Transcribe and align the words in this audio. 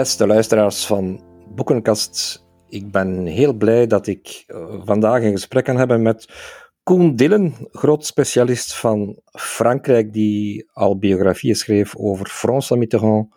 Beste 0.00 0.26
luisteraars 0.26 0.86
van 0.86 1.20
Boekenkast, 1.54 2.44
ik 2.68 2.90
ben 2.90 3.26
heel 3.26 3.52
blij 3.52 3.86
dat 3.86 4.06
ik 4.06 4.44
eh, 4.46 4.80
vandaag 4.84 5.22
een 5.22 5.30
gesprek 5.30 5.64
kan 5.64 5.76
hebben 5.76 6.02
met 6.02 6.28
Koen 6.82 7.16
Dillen, 7.16 7.54
groot 7.70 8.06
specialist 8.06 8.74
van 8.74 9.20
Frankrijk, 9.32 10.12
die 10.12 10.68
al 10.72 10.98
biografieën 10.98 11.54
schreef 11.54 11.96
over 11.96 12.26
François 12.26 12.80
Mitterrand 12.80 13.34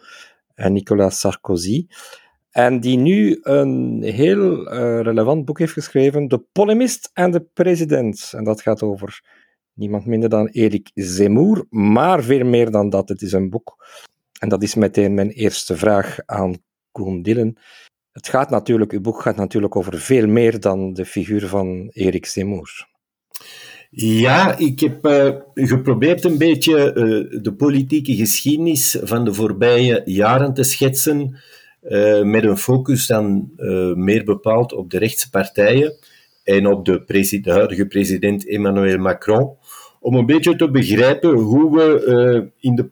en 0.55 0.73
Nicolas 0.73 1.19
Sarkozy. 1.19 1.87
En 2.49 2.79
die 2.79 2.97
nu 2.97 3.39
een 3.41 4.03
heel 4.03 4.73
uh, 4.73 5.01
relevant 5.01 5.45
boek 5.45 5.59
heeft 5.59 5.73
geschreven, 5.73 6.27
De 6.27 6.43
Polemist 6.51 7.09
en 7.13 7.31
de 7.31 7.45
President. 7.53 8.33
En 8.35 8.43
dat 8.43 8.61
gaat 8.61 8.81
over 8.81 9.21
niemand 9.73 10.05
minder 10.05 10.29
dan 10.29 10.47
Erik 10.47 10.91
Zemmour, 10.93 11.65
maar 11.69 12.23
veel 12.23 12.45
meer 12.45 12.71
dan 12.71 12.89
dat. 12.89 13.09
Het 13.09 13.21
is 13.21 13.31
een 13.31 13.49
boek. 13.49 13.75
En 14.43 14.49
dat 14.49 14.63
is 14.63 14.75
meteen 14.75 15.13
mijn 15.13 15.29
eerste 15.29 15.77
vraag 15.77 16.17
aan 16.25 16.55
Koen 16.91 17.21
Dillen. 17.21 17.57
Het 18.11 18.27
gaat 18.27 18.49
natuurlijk, 18.49 18.91
uw 18.91 19.01
boek 19.01 19.21
gaat 19.21 19.35
natuurlijk 19.35 19.75
over 19.75 19.99
veel 19.99 20.27
meer 20.27 20.59
dan 20.59 20.93
de 20.93 21.05
figuur 21.05 21.47
van 21.47 21.89
Erik 21.93 22.25
Zemmour. 22.25 22.87
Ja, 23.89 24.57
ik 24.57 24.79
heb 24.79 25.05
uh, 25.05 25.29
geprobeerd 25.53 26.23
een 26.23 26.37
beetje 26.37 26.93
uh, 26.95 27.41
de 27.41 27.53
politieke 27.53 28.15
geschiedenis 28.15 28.97
van 29.03 29.25
de 29.25 29.33
voorbije 29.33 30.01
jaren 30.05 30.53
te 30.53 30.63
schetsen, 30.63 31.39
uh, 31.83 32.23
met 32.23 32.43
een 32.43 32.57
focus 32.57 33.07
dan 33.07 33.51
meer 33.95 34.23
bepaald 34.23 34.73
op 34.73 34.89
de 34.89 34.97
rechtse 34.97 35.29
partijen 35.29 35.93
en 36.43 36.67
op 36.67 36.85
de, 36.85 37.03
de 37.41 37.51
huidige 37.51 37.87
president 37.87 38.47
Emmanuel 38.47 38.97
Macron, 38.97 39.57
om 39.99 40.15
een 40.15 40.25
beetje 40.25 40.55
te 40.55 40.71
begrijpen 40.71 41.33
hoe 41.33 41.75
we 41.75 42.51
in, 42.59 42.75
de, 42.75 42.89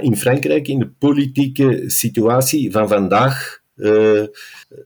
in 0.00 0.16
Frankrijk 0.16 0.68
in 0.68 0.78
de 0.78 0.90
politieke 0.98 1.82
situatie 1.86 2.70
van 2.70 2.88
vandaag 2.88 3.60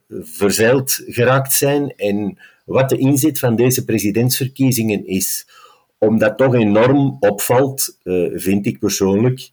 verzeild 0.08 1.02
geraakt 1.06 1.52
zijn 1.52 1.96
en 1.96 2.38
wat 2.64 2.88
de 2.88 2.98
inzet 2.98 3.38
van 3.38 3.56
deze 3.56 3.84
presidentsverkiezingen 3.84 5.06
is. 5.06 5.46
Omdat 5.98 6.36
toch 6.36 6.54
enorm 6.54 7.16
opvalt, 7.20 7.98
uh, 8.04 8.30
vind 8.34 8.66
ik 8.66 8.78
persoonlijk, 8.78 9.50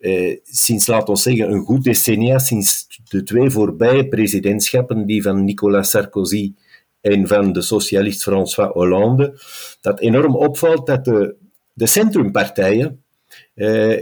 uh, 0.00 0.36
sinds, 0.44 0.86
laten 0.86 1.14
we 1.14 1.20
zeggen, 1.20 1.52
een 1.52 1.64
goed 1.64 1.84
decennia, 1.84 2.38
sinds 2.38 2.86
de 3.08 3.22
twee 3.22 3.50
voorbije 3.50 4.08
presidentschappen, 4.08 5.06
die 5.06 5.22
van 5.22 5.44
Nicolas 5.44 5.90
Sarkozy 5.90 6.54
en 7.00 7.26
van 7.26 7.52
de 7.52 7.62
socialist 7.62 8.22
François 8.22 8.72
Hollande, 8.72 9.40
dat 9.80 10.00
enorm 10.00 10.36
opvalt 10.36 10.86
dat 10.86 11.04
de, 11.04 11.34
de 11.72 11.86
centrumpartijen 11.86 12.86
uh, 12.86 13.09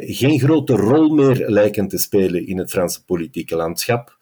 geen 0.00 0.40
grote 0.40 0.72
rol 0.72 1.08
meer 1.08 1.50
lijken 1.50 1.88
te 1.88 1.98
spelen 1.98 2.46
in 2.46 2.58
het 2.58 2.70
Franse 2.70 3.04
politieke 3.04 3.56
landschap. 3.56 4.16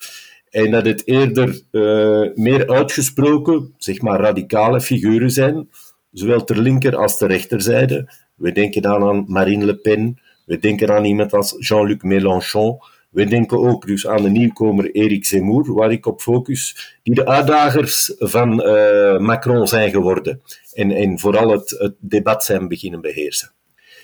En 0.50 0.70
dat 0.70 0.86
het 0.86 1.06
eerder 1.06 1.60
uh, 1.72 2.34
meer 2.34 2.68
uitgesproken, 2.68 3.74
zeg 3.78 4.00
maar 4.00 4.20
radicale 4.20 4.80
figuren 4.80 5.30
zijn, 5.30 5.68
zowel 6.12 6.44
ter 6.44 6.58
linker 6.60 6.96
als 6.96 7.16
ter 7.16 7.28
rechterzijde. 7.28 8.12
We 8.34 8.52
denken 8.52 8.82
dan 8.82 9.02
aan 9.02 9.24
Marine 9.28 9.64
Le 9.64 9.76
Pen, 9.76 10.20
we 10.44 10.58
denken 10.58 10.90
aan 10.90 11.04
iemand 11.04 11.32
als 11.32 11.54
Jean-Luc 11.58 12.02
Mélenchon, 12.02 12.78
we 13.10 13.24
denken 13.24 13.58
ook 13.58 13.86
dus 13.86 14.06
aan 14.06 14.22
de 14.22 14.28
nieuwkomer 14.28 14.94
Eric 14.94 15.24
Zemmour, 15.24 15.74
waar 15.74 15.92
ik 15.92 16.06
op 16.06 16.20
focus, 16.20 16.96
die 17.02 17.14
de 17.14 17.26
uitdagers 17.26 18.14
van 18.16 18.66
uh, 18.66 19.18
Macron 19.18 19.66
zijn 19.66 19.90
geworden. 19.90 20.42
En, 20.72 20.90
en 20.90 21.18
vooral 21.18 21.50
het, 21.50 21.70
het 21.70 21.94
debat 21.98 22.44
zijn 22.44 22.68
beginnen 22.68 23.00
beheersen. 23.00 23.55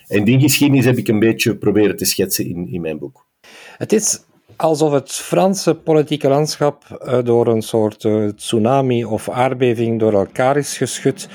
En 0.08 0.24
die 0.24 0.40
geschiedenis 0.40 0.84
heb 0.84 0.96
ik 0.96 1.08
een 1.08 1.18
beetje 1.18 1.56
proberen 1.56 1.96
te 1.96 2.04
schetsen 2.04 2.46
in, 2.46 2.68
in 2.68 2.80
mijn 2.80 2.98
boek. 2.98 3.26
Het 3.76 3.92
is 3.92 4.24
alsof 4.56 4.92
het 4.92 5.12
Franse 5.12 5.74
politieke 5.74 6.28
landschap 6.28 7.02
uh, 7.04 7.24
door 7.24 7.46
een 7.46 7.62
soort 7.62 8.04
uh, 8.04 8.28
tsunami 8.28 9.04
of 9.04 9.28
aardbeving 9.28 10.00
door 10.00 10.12
elkaar 10.12 10.56
is 10.56 10.76
geschud. 10.76 11.28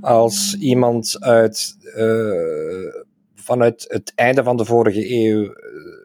Als 0.00 0.56
iemand 0.58 1.16
uit, 1.20 1.76
uh, 1.96 2.94
vanuit 3.34 3.84
het 3.88 4.12
einde 4.14 4.42
van 4.42 4.56
de 4.56 4.64
vorige 4.64 5.14
eeuw 5.14 5.54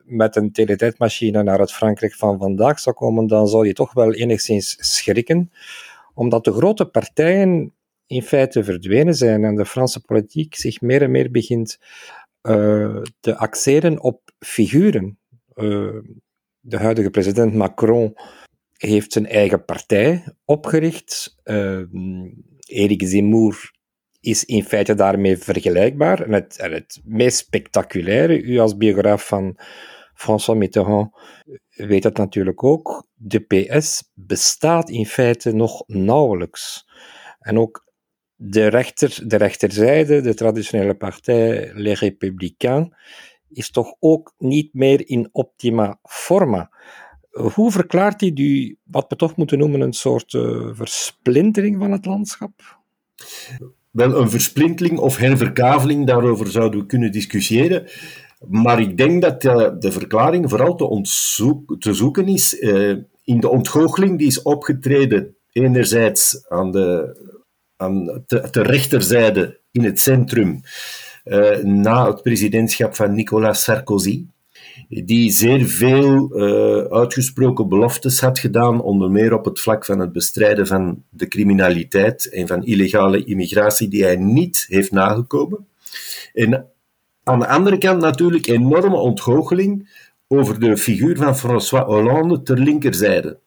met 0.06 0.36
een 0.36 0.52
teletijdmachine 0.52 1.44
naar 1.44 1.60
het 1.60 1.74
Frankrijk 1.74 2.14
van 2.14 2.38
vandaag 2.38 2.80
zou 2.80 2.96
komen, 2.96 3.28
dan 3.28 3.48
zou 3.48 3.68
je 3.68 3.74
toch 3.74 3.94
wel 3.94 4.14
enigszins 4.14 4.76
schrikken, 4.80 5.52
omdat 6.14 6.44
de 6.44 6.52
grote 6.52 6.86
partijen 6.86 7.74
in 8.08 8.22
feite 8.22 8.64
verdwenen 8.64 9.16
zijn 9.16 9.44
en 9.44 9.56
de 9.56 9.66
Franse 9.66 10.02
politiek 10.02 10.56
zich 10.56 10.82
meer 10.82 11.02
en 11.02 11.12
meer 11.12 11.32
begint 11.32 11.78
te 13.20 13.36
axeren 13.38 14.02
op 14.02 14.22
figuren 14.40 15.20
de 16.66 16.78
huidige 16.78 17.10
president 17.10 17.54
Macron 17.54 18.18
heeft 18.78 19.12
zijn 19.12 19.28
eigen 19.28 19.66
partij 19.66 20.24
opgericht. 20.46 21.36
Uh, 21.44 21.82
Erik 22.68 23.08
Zemmour 23.08 23.72
is 24.20 24.46
in 24.46 24.64
feite 24.64 24.94
daarmee 24.94 25.38
vergelijkbaar. 25.38 26.22
En 26.22 26.34
het, 26.34 26.58
het 26.62 27.02
meest 27.04 27.38
spectaculaire, 27.38 28.42
u 28.42 28.60
als 28.60 28.78
biograaf 28.78 29.28
van 29.28 29.58
François 30.14 30.60
Mitterrand 30.60 31.12
weet 31.70 32.04
dat 32.04 32.18
natuurlijk 32.18 32.64
ook, 32.64 33.08
de 33.14 33.40
PS 33.40 34.12
bestaat 34.14 34.90
in 34.90 35.06
feite 35.06 35.52
nog 35.52 35.84
nauwelijks. 35.88 36.88
En 37.40 37.60
ook 37.60 37.85
de, 38.36 38.68
rechter, 38.68 39.20
de 39.28 39.36
rechterzijde, 39.36 40.22
de 40.22 40.34
traditionele 40.34 40.96
partij 40.96 41.72
Les 41.74 42.00
Républicains, 42.00 42.90
is 43.50 43.72
toch 43.72 43.96
ook 44.00 44.34
niet 44.38 44.74
meer 44.74 45.10
in 45.10 45.30
optima 45.32 46.00
forma. 46.04 46.70
Hoe 47.30 47.72
verklaart 47.72 48.22
hij 48.22 48.34
die, 48.34 48.80
wat 48.84 49.06
we 49.10 49.16
toch 49.16 49.36
moeten 49.36 49.58
noemen, 49.58 49.82
een 49.82 49.94
soort 49.94 50.34
uh, 50.34 50.70
versplintering 50.72 51.78
van 51.78 51.92
het 51.92 52.06
landschap? 52.06 52.80
Wel, 53.92 54.20
een 54.22 54.30
versplintering 54.30 55.00
of 55.00 55.18
herverkaveling, 55.18 56.08
daarover 56.08 56.48
zouden 56.48 56.80
we 56.80 56.86
kunnen 56.86 57.12
discussiëren. 57.12 57.88
Maar 58.48 58.80
ik 58.80 58.98
denk 58.98 59.22
dat 59.22 59.44
uh, 59.44 59.70
de 59.80 59.92
verklaring 59.92 60.50
vooral 60.50 60.76
te, 60.76 61.94
zoeken 61.94 62.28
is 62.28 62.62
uh, 62.62 62.98
in 63.24 63.40
de 63.40 63.50
ontgoocheling 63.50 64.18
die 64.18 64.28
is 64.28 64.42
opgetreden, 64.42 65.36
enerzijds 65.52 66.46
aan 66.50 66.72
de, 66.72 67.16
aan 67.78 68.24
de 68.28 68.62
rechterzijde 68.62 69.60
in 69.72 69.84
het 69.84 70.00
centrum, 70.00 70.62
uh, 71.26 71.58
na 71.58 72.08
het 72.08 72.22
presidentschap 72.22 72.96
van 72.96 73.14
Nicolas 73.14 73.64
Sarkozy, 73.64 74.26
die 74.90 75.32
zeer 75.32 75.66
veel 75.66 76.30
uh, 76.34 76.86
uitgesproken 76.92 77.70
beloftes 77.70 78.22
had 78.22 78.40
gedaan, 78.40 78.82
onder 78.82 79.12
meer 79.12 79.34
op 79.34 79.46
het 79.46 79.60
vlak 79.60 79.86
van 79.86 80.00
het 80.00 80.12
bestrijden 80.12 80.68
van 80.68 81.04
de 81.10 81.28
criminaliteit 81.28 82.30
en 82.30 82.48
van 82.48 82.64
illegale 82.64 83.24
immigratie, 83.24 83.88
die 83.88 84.04
hij 84.04 84.16
niet 84.16 84.66
heeft 84.68 84.92
nagekomen. 84.92 85.68
En 86.34 86.68
aan 87.24 87.40
de 87.40 87.48
andere 87.48 87.78
kant 87.78 88.02
natuurlijk 88.02 88.48
enorme 88.48 88.98
ontgoocheling 88.98 89.90
over 90.28 90.60
de 90.60 90.78
figuur 90.78 91.18
van 91.18 91.38
François 91.38 91.86
Hollande 91.86 92.42
ter 92.42 92.60
linkerzijde. 92.60 93.40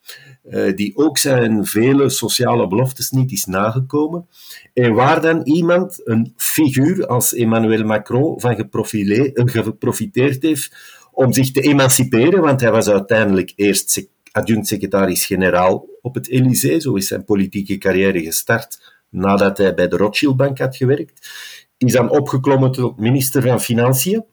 Uh, 0.51 0.77
die 0.77 0.97
ook 0.97 1.19
zijn 1.19 1.67
vele 1.67 2.09
sociale 2.09 2.69
beloftes 2.69 3.11
niet 3.11 3.33
is 3.33 3.45
nagekomen. 3.45 4.29
En 4.75 4.93
waar 4.93 5.21
dan 5.21 5.41
iemand, 5.43 6.01
een 6.05 6.33
figuur 6.37 7.07
als 7.07 7.35
Emmanuel 7.35 7.85
Macron, 7.85 8.41
van 8.41 8.71
geprofiteerd 9.35 10.43
heeft 10.43 10.77
om 11.13 11.33
zich 11.33 11.51
te 11.51 11.61
emanciperen, 11.61 12.41
want 12.41 12.61
hij 12.61 12.71
was 12.71 12.89
uiteindelijk 12.89 13.53
eerst 13.57 14.09
adjunct-secretaris-generaal 14.33 15.87
op 16.03 16.15
het 16.15 16.29
Elysée, 16.29 16.81
zo 16.81 16.95
is 16.95 17.07
zijn 17.07 17.25
politieke 17.25 17.79
carrière 17.79 18.23
gestart 18.23 18.97
nadat 19.11 19.59
hij 19.59 19.75
bij 19.75 19.89
de 19.89 19.97
Rothschild-bank 19.97 20.59
had 20.59 20.77
gewerkt, 20.77 21.29
is 21.77 21.93
dan 21.93 22.11
opgeklommen 22.11 22.73
tot 22.73 22.99
minister 22.99 23.43
van 23.43 23.61
Financiën. 23.61 24.25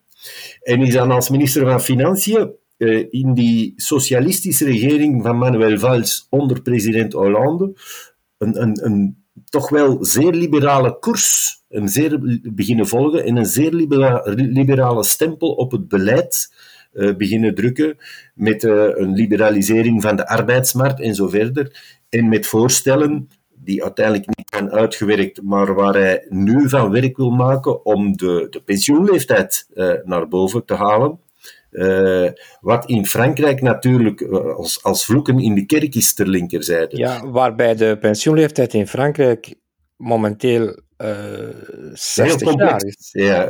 En 0.62 0.82
is 0.82 0.94
dan 0.94 1.12
als 1.12 1.30
minister 1.30 1.66
van 1.66 1.82
Financiën 1.82 2.52
uh, 2.78 3.06
in 3.10 3.34
die 3.34 3.74
socialistische 3.76 4.66
regering 4.66 5.24
van 5.24 5.38
Manuel 5.38 5.78
Valls 5.78 6.28
onder 6.30 6.62
president 6.62 7.14
Hollande 7.14 7.74
een, 8.38 8.62
een, 8.62 8.86
een 8.86 9.24
toch 9.46 9.70
wel 9.70 10.06
zeer 10.06 10.32
liberale 10.32 11.00
koers 11.00 11.56
een 11.70 11.90
zeer 11.90 12.40
beginnen 12.44 12.88
volgen 12.88 13.26
en 13.26 13.36
een 13.36 13.46
zeer 13.46 13.74
liberale 14.36 15.04
stempel 15.04 15.52
op 15.52 15.72
het 15.72 15.88
beleid 15.88 16.54
uh, 16.94 17.16
beginnen 17.16 17.56
drukken 17.56 17.98
met 18.34 18.64
uh, 18.64 18.88
een 18.94 19.14
liberalisering 19.14 20.02
van 20.02 20.16
de 20.16 20.28
arbeidsmarkt 20.28 21.02
en 21.02 21.16
zo 21.16 21.28
verder. 21.28 21.96
En 22.10 22.30
met 22.30 22.48
voorstellen 22.48 23.30
die 23.54 23.84
uiteindelijk 23.84 24.28
niet 24.28 24.50
zijn 24.50 24.72
uitgewerkt, 24.72 25.42
maar 25.42 25.74
waar 25.74 25.94
hij 25.94 26.26
nu 26.30 26.70
van 26.70 26.92
werk 26.92 27.18
wil 27.18 27.30
maken 27.30 27.86
om 27.86 28.18
de, 28.18 28.48
de 28.50 28.62
pensioenleeftijd 28.62 29.68
naar 30.04 30.28
boven 30.28 30.66
te 30.66 30.74
halen. 30.74 31.20
Uh, 31.76 32.30
wat 32.62 32.90
in 32.90 33.06
Frankrijk 33.06 33.62
natuurlijk 33.62 34.22
uh, 34.22 34.56
als, 34.56 34.84
als 34.84 35.06
vloeken 35.06 35.40
in 35.40 35.56
de 35.56 35.66
kerk 35.66 35.96
is 35.96 36.14
ter 36.14 36.28
linkerzijde. 36.28 36.98
Ja, 36.98 37.30
waarbij 37.30 37.76
de 37.76 37.98
pensioenleeftijd 38.00 38.74
in 38.74 38.88
Frankrijk 38.88 39.54
momenteel 39.98 40.80
uh, 40.98 41.10
60 41.94 42.58
jaar 42.58 42.84
is. 42.86 43.10
Ja, 43.12 43.48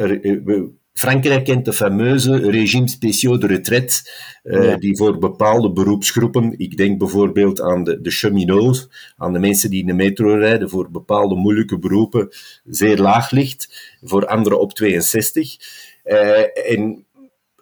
Frankrijk 0.93 1.45
kent 1.45 1.65
de 1.65 1.73
fameuze 1.73 2.49
regime 2.49 2.87
spéciaux 2.87 3.39
de 3.39 3.47
retraite, 3.47 4.01
uh, 4.43 4.75
die 4.77 4.97
voor 4.97 5.17
bepaalde 5.17 5.71
beroepsgroepen, 5.71 6.53
ik 6.57 6.77
denk 6.77 6.97
bijvoorbeeld 6.97 7.61
aan 7.61 7.83
de, 7.83 8.01
de 8.01 8.11
cheminots, 8.11 8.89
aan 9.17 9.33
de 9.33 9.39
mensen 9.39 9.69
die 9.69 9.81
in 9.81 9.87
de 9.87 9.93
metro 9.93 10.35
rijden, 10.35 10.69
voor 10.69 10.91
bepaalde 10.91 11.35
moeilijke 11.35 11.79
beroepen 11.79 12.29
zeer 12.63 12.97
laag 12.97 13.31
ligt, 13.31 13.97
voor 14.03 14.27
anderen 14.27 14.59
op 14.59 14.73
62. 14.73 15.57
Uh, 16.05 16.71
en 16.71 17.04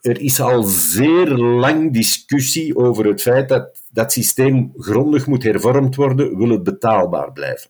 er 0.03 0.19
is 0.19 0.39
al 0.39 0.63
zeer 0.63 1.27
lang 1.37 1.93
discussie 1.93 2.75
over 2.75 3.05
het 3.05 3.21
feit 3.21 3.49
dat 3.49 3.81
dat 3.91 4.11
systeem 4.11 4.73
grondig 4.77 5.27
moet 5.27 5.43
hervormd 5.43 5.95
worden, 5.95 6.37
wil 6.37 6.49
het 6.49 6.63
betaalbaar 6.63 7.31
blijven. 7.31 7.69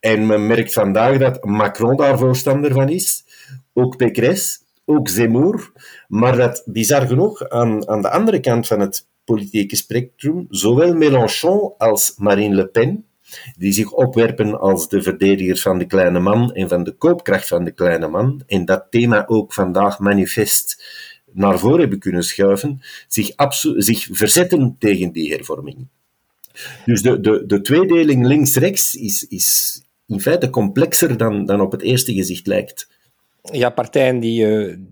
En 0.00 0.26
men 0.26 0.46
merkt 0.46 0.72
vandaag 0.72 1.18
dat 1.18 1.44
Macron 1.44 1.96
daar 1.96 2.18
voorstander 2.18 2.72
van 2.72 2.88
is, 2.88 3.24
ook 3.72 3.96
Pécresse, 3.96 4.58
ook 4.84 5.08
Zemmour, 5.08 5.72
maar 6.08 6.36
dat 6.36 6.62
bizar 6.66 7.06
genoeg 7.06 7.48
aan, 7.48 7.88
aan 7.88 8.02
de 8.02 8.10
andere 8.10 8.40
kant 8.40 8.66
van 8.66 8.80
het 8.80 9.06
politieke 9.24 9.76
spectrum, 9.76 10.46
zowel 10.50 10.94
Mélenchon 10.94 11.72
als 11.78 12.14
Marine 12.16 12.54
Le 12.54 12.66
Pen, 12.66 13.04
die 13.56 13.72
zich 13.72 13.92
opwerpen 13.92 14.60
als 14.60 14.88
de 14.88 15.02
verdedigers 15.02 15.62
van 15.62 15.78
de 15.78 15.86
kleine 15.86 16.20
man 16.20 16.52
en 16.52 16.68
van 16.68 16.84
de 16.84 16.92
koopkracht 16.92 17.48
van 17.48 17.64
de 17.64 17.72
kleine 17.72 18.08
man, 18.08 18.42
en 18.46 18.64
dat 18.64 18.86
thema 18.90 19.24
ook 19.26 19.52
vandaag 19.52 19.98
manifest 19.98 20.82
naar 21.32 21.58
voren 21.58 21.80
hebben 21.80 21.98
kunnen 21.98 22.22
schuiven, 22.22 22.80
zich, 23.08 23.32
zich 23.76 24.08
verzetten 24.10 24.76
tegen 24.78 25.12
die 25.12 25.32
hervorming. 25.32 25.86
Dus 26.84 27.02
de, 27.02 27.20
de, 27.20 27.44
de 27.46 27.60
tweedeling 27.60 28.26
links-rechts 28.26 28.94
is, 28.94 29.26
is 29.28 29.80
in 30.06 30.20
feite 30.20 30.50
complexer 30.50 31.16
dan, 31.16 31.46
dan 31.46 31.60
op 31.60 31.72
het 31.72 31.82
eerste 31.82 32.14
gezicht 32.14 32.46
lijkt. 32.46 32.88
Ja, 33.42 33.70
partijen 33.70 34.20
die 34.20 34.34
je, 34.34 34.84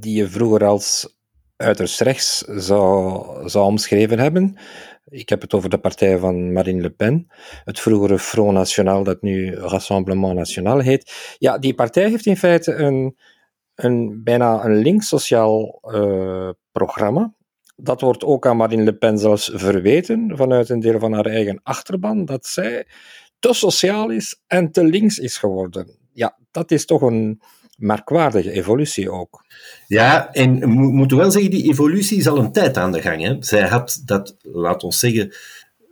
die 0.00 0.16
je 0.16 0.28
vroeger 0.28 0.64
als 0.64 1.14
uiterst 1.56 2.00
rechts 2.00 2.38
zou, 2.38 3.48
zou 3.48 3.66
omschreven 3.66 4.18
hebben. 4.18 4.56
Ik 5.08 5.28
heb 5.28 5.40
het 5.40 5.54
over 5.54 5.70
de 5.70 5.78
partij 5.78 6.18
van 6.18 6.52
Marine 6.52 6.80
Le 6.80 6.90
Pen, 6.90 7.28
het 7.64 7.80
vroegere 7.80 8.18
Front 8.18 8.52
National, 8.52 9.04
dat 9.04 9.22
nu 9.22 9.54
Rassemblement 9.54 10.34
National 10.34 10.78
heet. 10.78 11.34
Ja, 11.38 11.58
die 11.58 11.74
partij 11.74 12.08
heeft 12.08 12.26
in 12.26 12.36
feite 12.36 12.74
een, 12.74 13.16
een 13.74 14.22
bijna 14.22 14.64
een 14.64 14.76
links-sociaal 14.76 15.80
uh, 15.84 16.50
programma. 16.72 17.34
Dat 17.76 18.00
wordt 18.00 18.24
ook 18.24 18.46
aan 18.46 18.56
Marine 18.56 18.82
Le 18.82 18.94
Pen 18.94 19.18
zelfs 19.18 19.50
verweten 19.54 20.32
vanuit 20.36 20.68
een 20.68 20.80
deel 20.80 20.98
van 20.98 21.12
haar 21.12 21.26
eigen 21.26 21.60
achterban, 21.62 22.24
dat 22.24 22.46
zij 22.46 22.86
te 23.38 23.52
sociaal 23.52 24.10
is 24.10 24.42
en 24.46 24.70
te 24.70 24.84
links 24.84 25.18
is 25.18 25.36
geworden. 25.36 25.98
Ja, 26.12 26.38
dat 26.50 26.70
is 26.70 26.86
toch 26.86 27.02
een 27.02 27.40
merkwaardige 27.76 28.50
evolutie 28.50 29.10
ook. 29.10 29.44
Ja, 29.86 30.32
en 30.32 30.58
we 30.58 30.66
moeten 30.66 31.16
wel 31.16 31.30
zeggen, 31.30 31.50
die 31.50 31.70
evolutie 31.70 32.18
is 32.18 32.28
al 32.28 32.38
een 32.38 32.52
tijd 32.52 32.76
aan 32.76 32.92
de 32.92 33.02
gang. 33.02 33.22
Hè. 33.22 33.36
Zij 33.40 33.68
had 33.68 34.02
dat, 34.04 34.36
laat 34.42 34.84
ons 34.84 34.98
zeggen, 34.98 35.28
eh, 35.28 35.36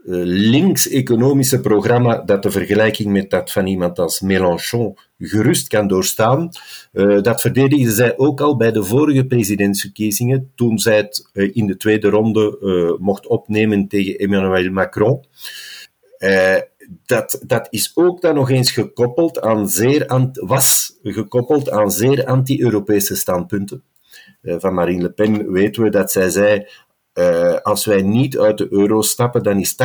links-economische 0.05 1.61
programma 1.61 2.19
dat 2.19 2.43
de 2.43 2.51
vergelijking 2.51 3.13
met 3.13 3.31
dat 3.31 3.53
van 3.53 3.67
iemand 3.67 3.99
als 3.99 4.21
Mélenchon 4.21 4.99
gerust 5.19 5.69
kan 5.69 5.89
doorstaan. 5.89 6.51
Uh, 6.93 7.23
dat 7.23 7.41
verdedigde 7.41 7.91
zij 7.91 8.19
ook 8.19 8.41
al 8.41 8.57
bij 8.57 8.73
de 8.73 8.85
vorige 8.85 9.27
presidentsverkiezingen, 9.27 10.53
toen 10.55 10.79
zij 10.79 10.97
het 10.97 11.31
uh, 11.33 11.51
in 11.53 11.67
de 11.67 11.77
tweede 11.77 12.09
ronde 12.09 12.97
mocht 13.01 13.27
opnemen 13.27 13.89
tegen 13.89 14.19
Emmanuel 14.19 14.71
Macron. 14.71 15.25
dat, 17.07 17.43
dat 17.47 17.67
is 17.71 17.93
ook 17.95 18.21
dan 18.21 18.35
nog 18.35 18.51
eens 18.51 18.71
gekoppeld 18.71 19.41
aan 19.41 19.69
zeer 19.69 20.31
was 20.33 20.99
gekoppeld 21.03 21.71
aan 21.71 21.91
zeer 21.91 22.25
anti-Europese 22.25 23.17
standpunten. 23.17 23.83
van 24.43 24.75
Marine 24.75 25.03
Le 25.03 25.11
Pen 25.11 25.53
weten 25.53 25.83
we 25.83 25.91
dat 25.91 26.13
zij 26.13 26.31
zei: 26.31 26.67
uh, 27.15 27.55
als 27.55 27.85
wij 27.85 28.03
niet 28.03 28.39
uit 28.39 28.59
de 28.59 28.67
euro 28.71 29.03
stappen, 29.03 29.43
dan 29.43 29.59
is 29.61 29.73
80% 29.73 29.77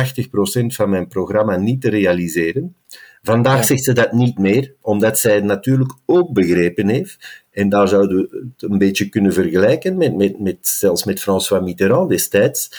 van 0.66 0.90
mijn 0.90 1.08
programma 1.08 1.56
niet 1.56 1.80
te 1.80 1.90
realiseren. 1.90 2.76
Vandaag 3.22 3.64
zegt 3.64 3.84
ze 3.84 3.92
dat 3.92 4.12
niet 4.12 4.38
meer, 4.38 4.74
omdat 4.80 5.18
zij 5.18 5.34
het 5.34 5.44
natuurlijk 5.44 5.92
ook 6.06 6.32
begrepen 6.32 6.88
heeft. 6.88 7.46
En 7.50 7.68
daar 7.68 7.88
zouden 7.88 8.16
we 8.16 8.46
het 8.56 8.70
een 8.70 8.78
beetje 8.78 9.08
kunnen 9.08 9.32
vergelijken 9.32 9.96
met, 9.96 10.16
met, 10.16 10.40
met 10.40 10.58
zelfs 10.60 11.04
met 11.04 11.20
François 11.20 11.64
Mitterrand 11.64 12.08
destijds. 12.08 12.70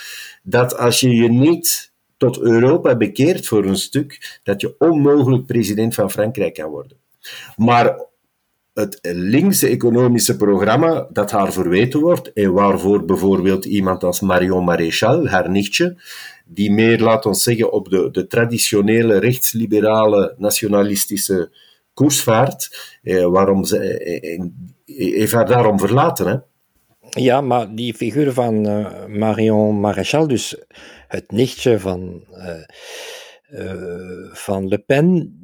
Dat 0.42 0.76
als 0.76 1.00
je 1.00 1.10
je 1.10 1.28
niet 1.28 1.92
tot 2.16 2.40
Europa 2.40 2.96
bekeert 2.96 3.46
voor 3.46 3.64
een 3.64 3.76
stuk, 3.76 4.40
dat 4.42 4.60
je 4.60 4.74
onmogelijk 4.78 5.46
president 5.46 5.94
van 5.94 6.10
Frankrijk 6.10 6.54
kan 6.54 6.70
worden. 6.70 6.96
Maar 7.56 8.08
het 8.74 8.98
linkse 9.02 9.68
economische 9.68 10.36
programma 10.36 11.08
dat 11.12 11.30
haar 11.30 11.52
verweten 11.52 12.00
wordt 12.00 12.32
en 12.32 12.52
waarvoor 12.52 13.04
bijvoorbeeld 13.04 13.64
iemand 13.64 14.04
als 14.04 14.20
Marion 14.20 14.64
Maréchal, 14.64 15.28
haar 15.28 15.50
nichtje, 15.50 15.96
die 16.44 16.70
meer, 16.70 17.00
laat 17.00 17.26
ons 17.26 17.42
zeggen, 17.42 17.72
op 17.72 17.88
de, 17.88 18.08
de 18.10 18.26
traditionele 18.26 19.18
rechtsliberale 19.18 20.34
nationalistische 20.38 21.50
koers 21.94 22.22
vaart, 22.22 22.98
eh, 23.02 23.26
waarom 23.26 23.64
ze, 23.64 23.78
eh, 23.78 24.34
eh, 24.34 24.40
heeft 24.84 25.32
haar 25.32 25.46
daarom 25.46 25.78
verlaten. 25.78 26.26
Hè? 26.26 26.36
Ja, 27.20 27.40
maar 27.40 27.74
die 27.74 27.94
figuur 27.94 28.32
van 28.32 28.66
uh, 28.66 29.06
Marion 29.06 29.80
Maréchal, 29.80 30.26
dus 30.26 30.56
het 31.08 31.30
nichtje 31.30 31.78
van, 31.78 32.24
van 34.32 34.68
Le 34.68 34.78
Pen, 34.78 35.39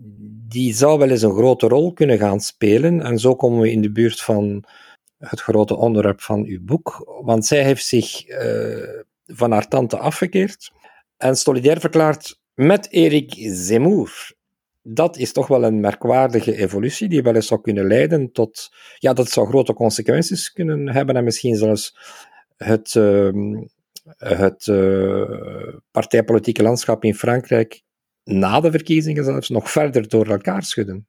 die 0.49 0.75
zou 0.75 0.99
wel 0.99 1.11
eens 1.11 1.23
een 1.23 1.35
grote 1.35 1.69
rol 1.69 1.93
kunnen 1.93 2.19
gaan 2.19 2.41
spelen. 2.41 3.01
En 3.01 3.19
zo 3.19 3.35
komen 3.35 3.61
we 3.61 3.71
in 3.71 3.81
de 3.81 3.93
buurt 3.93 4.21
van 4.21 4.65
het 5.19 5.41
grote 5.41 5.77
onderwerp 5.77 6.21
van 6.21 6.45
uw 6.45 6.65
boek. 6.65 7.19
Want 7.23 7.47
zij 7.47 7.65
heeft 7.65 7.85
zich 7.85 8.29
uh, 8.29 9.03
van 9.27 9.53
haar 9.53 9.69
tante 9.69 9.99
afgekeerd 9.99 10.73
en 11.17 11.37
solidair 11.37 11.81
verklaard 11.81 12.41
met 12.55 12.93
Erik 12.93 13.35
Zemmour. 13.39 14.35
Dat 14.83 15.17
is 15.17 15.33
toch 15.33 15.47
wel 15.47 15.65
een 15.65 15.81
merkwaardige 15.81 16.57
evolutie 16.57 17.09
die 17.09 17.23
wel 17.23 17.35
eens 17.35 17.47
zou 17.47 17.61
kunnen 17.61 17.87
leiden 17.87 18.33
tot. 18.33 18.69
Ja, 18.99 19.13
dat 19.13 19.31
zou 19.31 19.49
grote 19.49 19.73
consequenties 19.75 20.53
kunnen 20.53 20.89
hebben 20.89 21.17
en 21.17 21.25
misschien 21.25 21.57
zelfs 21.57 21.97
het, 22.57 22.95
uh, 22.95 23.31
het 24.17 24.67
uh, 24.67 25.75
partijpolitieke 25.91 26.63
landschap 26.63 27.05
in 27.05 27.15
Frankrijk 27.15 27.85
na 28.27 28.61
de 28.61 28.71
verkiezingen 28.71 29.25
zelfs 29.25 29.49
nog 29.49 29.71
verder 29.71 30.09
door 30.09 30.27
elkaar 30.27 30.63
schudden. 30.63 31.07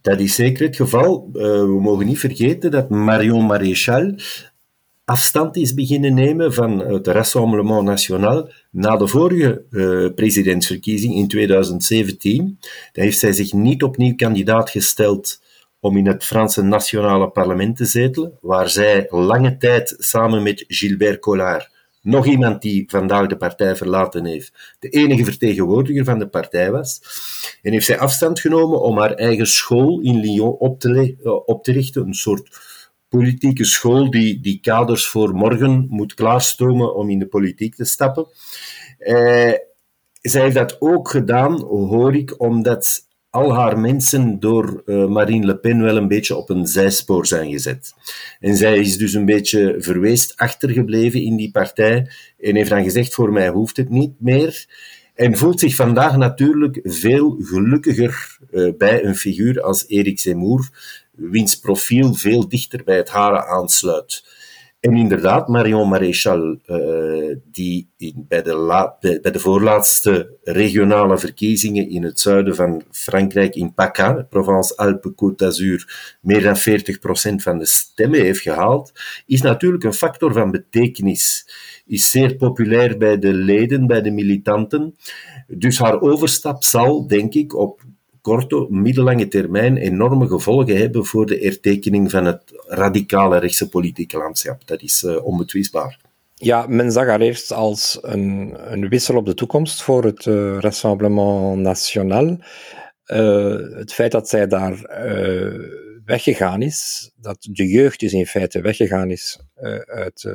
Dat 0.00 0.20
is 0.20 0.34
zeker 0.34 0.66
het 0.66 0.76
geval. 0.76 1.30
Uh, 1.32 1.42
we 1.42 1.78
mogen 1.80 2.06
niet 2.06 2.18
vergeten 2.18 2.70
dat 2.70 2.90
Marion 2.90 3.46
Maréchal 3.46 4.14
afstand 5.04 5.56
is 5.56 5.74
beginnen 5.74 6.14
nemen 6.14 6.54
van 6.54 6.78
het 6.78 7.06
Rassemblement 7.06 7.84
National 7.84 8.50
na 8.70 8.96
de 8.96 9.06
vorige 9.06 9.64
uh, 9.70 10.14
presidentsverkiezing 10.14 11.14
in 11.14 11.28
2017. 11.28 12.58
Daar 12.92 13.04
heeft 13.04 13.18
zij 13.18 13.32
zich 13.32 13.52
niet 13.52 13.82
opnieuw 13.82 14.14
kandidaat 14.14 14.70
gesteld 14.70 15.40
om 15.80 15.96
in 15.96 16.06
het 16.06 16.24
Franse 16.24 16.62
nationale 16.62 17.28
parlement 17.28 17.76
te 17.76 17.84
zetelen, 17.84 18.38
waar 18.40 18.68
zij 18.68 19.06
lange 19.08 19.56
tijd 19.56 19.94
samen 19.98 20.42
met 20.42 20.64
Gilbert 20.68 21.20
Collard 21.20 21.71
nog 22.02 22.26
iemand 22.26 22.62
die 22.62 22.84
vandaag 22.86 23.26
de 23.26 23.36
partij 23.36 23.76
verlaten 23.76 24.24
heeft, 24.24 24.76
de 24.78 24.88
enige 24.88 25.24
vertegenwoordiger 25.24 26.04
van 26.04 26.18
de 26.18 26.28
partij 26.28 26.70
was. 26.70 27.00
En 27.62 27.72
heeft 27.72 27.86
zij 27.86 27.98
afstand 27.98 28.40
genomen 28.40 28.80
om 28.80 28.98
haar 28.98 29.14
eigen 29.14 29.46
school 29.46 30.00
in 30.00 30.20
Lyon 30.20 30.52
op 30.52 30.80
te, 30.80 31.16
eh, 31.22 31.32
op 31.46 31.64
te 31.64 31.72
richten, 31.72 32.06
een 32.06 32.14
soort 32.14 32.60
politieke 33.08 33.64
school 33.64 34.10
die, 34.10 34.40
die 34.40 34.60
kaders 34.60 35.06
voor 35.06 35.34
morgen 35.34 35.86
moet 35.88 36.14
klaarstomen 36.14 36.94
om 36.94 37.10
in 37.10 37.18
de 37.18 37.26
politiek 37.26 37.74
te 37.74 37.84
stappen. 37.84 38.26
Eh, 38.98 39.52
zij 40.20 40.42
heeft 40.42 40.54
dat 40.54 40.76
ook 40.80 41.08
gedaan, 41.10 41.60
hoor 41.62 42.14
ik, 42.14 42.40
omdat 42.40 43.06
al 43.32 43.54
haar 43.54 43.78
mensen 43.78 44.40
door 44.40 44.82
uh, 44.86 45.06
Marine 45.06 45.46
Le 45.46 45.56
Pen 45.56 45.82
wel 45.82 45.96
een 45.96 46.08
beetje 46.08 46.36
op 46.36 46.50
een 46.50 46.66
zijspoor 46.66 47.26
zijn 47.26 47.50
gezet. 47.50 47.94
En 48.40 48.56
zij 48.56 48.78
is 48.78 48.96
dus 48.96 49.12
een 49.12 49.24
beetje 49.24 49.74
verweest 49.78 50.36
achtergebleven 50.36 51.22
in 51.22 51.36
die 51.36 51.50
partij 51.50 52.10
en 52.40 52.56
heeft 52.56 52.70
dan 52.70 52.82
gezegd, 52.82 53.14
voor 53.14 53.32
mij 53.32 53.48
hoeft 53.48 53.76
het 53.76 53.88
niet 53.88 54.12
meer. 54.18 54.66
En 55.14 55.36
voelt 55.36 55.60
zich 55.60 55.74
vandaag 55.74 56.16
natuurlijk 56.16 56.80
veel 56.82 57.36
gelukkiger 57.42 58.38
uh, 58.50 58.72
bij 58.78 59.04
een 59.04 59.16
figuur 59.16 59.62
als 59.62 59.86
Erik 59.86 60.20
Zemmour, 60.20 60.68
wiens 61.10 61.58
profiel 61.58 62.14
veel 62.14 62.48
dichter 62.48 62.84
bij 62.84 62.96
het 62.96 63.08
hare 63.08 63.46
aansluit. 63.46 64.24
En 64.82 64.96
inderdaad, 64.96 65.48
Marion 65.48 65.88
Maréchal, 65.88 66.58
uh, 66.66 67.36
die 67.44 67.88
in, 67.96 68.24
bij, 68.28 68.42
de 68.42 68.94
bij, 69.22 69.32
de 69.32 69.38
voorlaatste 69.38 70.38
regionale 70.42 71.18
verkiezingen 71.18 71.88
in 71.88 72.02
het 72.02 72.20
zuiden 72.20 72.54
van 72.54 72.82
Frankrijk, 72.90 73.54
in 73.54 73.74
PACA, 73.74 74.26
Provence-Alpes-Côte 74.30 75.36
d'Azur, 75.36 76.16
meer 76.20 76.42
dan 76.42 76.56
40% 76.56 77.34
van 77.34 77.58
de 77.58 77.66
stemmen 77.66 78.20
heeft 78.20 78.40
gehaald, 78.40 78.92
is 79.26 79.42
natuurlijk 79.42 79.84
een 79.84 79.92
factor 79.92 80.32
van 80.32 80.50
betekenis. 80.50 81.46
Is 81.86 82.10
zeer 82.10 82.36
populair 82.36 82.98
bij 82.98 83.18
de 83.18 83.32
leden, 83.32 83.86
bij 83.86 84.02
de 84.02 84.10
militanten. 84.10 84.96
Dus 85.46 85.78
haar 85.78 86.00
overstap 86.00 86.64
zal, 86.64 87.06
denk 87.06 87.34
ik, 87.34 87.54
op 87.54 87.82
korte, 88.22 88.66
middellange 88.70 89.28
termijn 89.28 89.76
enorme 89.76 90.26
gevolgen 90.26 90.76
hebben 90.76 91.04
voor 91.04 91.26
de 91.26 91.40
ertekening 91.40 92.10
van 92.10 92.24
het 92.24 92.42
radicale 92.66 93.38
rechtse 93.38 93.68
politieke 93.68 94.16
landschap. 94.16 94.66
Dat 94.66 94.82
is 94.82 95.02
uh, 95.02 95.24
onbetwistbaar. 95.24 96.00
Ja, 96.34 96.66
men 96.66 96.92
zag 96.92 97.06
haar 97.06 97.20
eerst 97.20 97.52
als 97.52 97.98
een, 98.00 98.54
een 98.72 98.88
wissel 98.88 99.16
op 99.16 99.26
de 99.26 99.34
toekomst 99.34 99.82
voor 99.82 100.04
het 100.04 100.26
uh, 100.26 100.58
Rassemblement 100.58 101.56
National. 101.56 102.38
Uh, 103.06 103.56
het 103.76 103.92
feit 103.92 104.12
dat 104.12 104.28
zij 104.28 104.46
daar 104.46 104.80
weggegaan 106.04 106.62
is, 106.62 107.10
dat 107.16 107.36
de 107.50 107.66
jeugd 107.66 108.00
dus 108.00 108.12
in 108.12 108.26
feite 108.26 108.60
weggegaan 108.60 109.10
is 109.10 109.38
uit, 109.86 110.26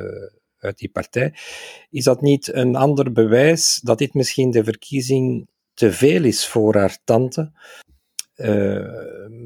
uit 0.58 0.78
die 0.78 0.90
partij, 0.90 1.34
is 1.90 2.04
dat 2.04 2.20
niet 2.20 2.54
een 2.54 2.76
ander 2.76 3.12
bewijs 3.12 3.80
dat 3.82 3.98
dit 3.98 4.14
misschien 4.14 4.50
de 4.50 4.64
verkiezing 4.64 5.48
te 5.78 5.92
veel 5.92 6.24
is 6.24 6.46
voor 6.46 6.76
haar 6.76 6.98
tante? 7.04 7.52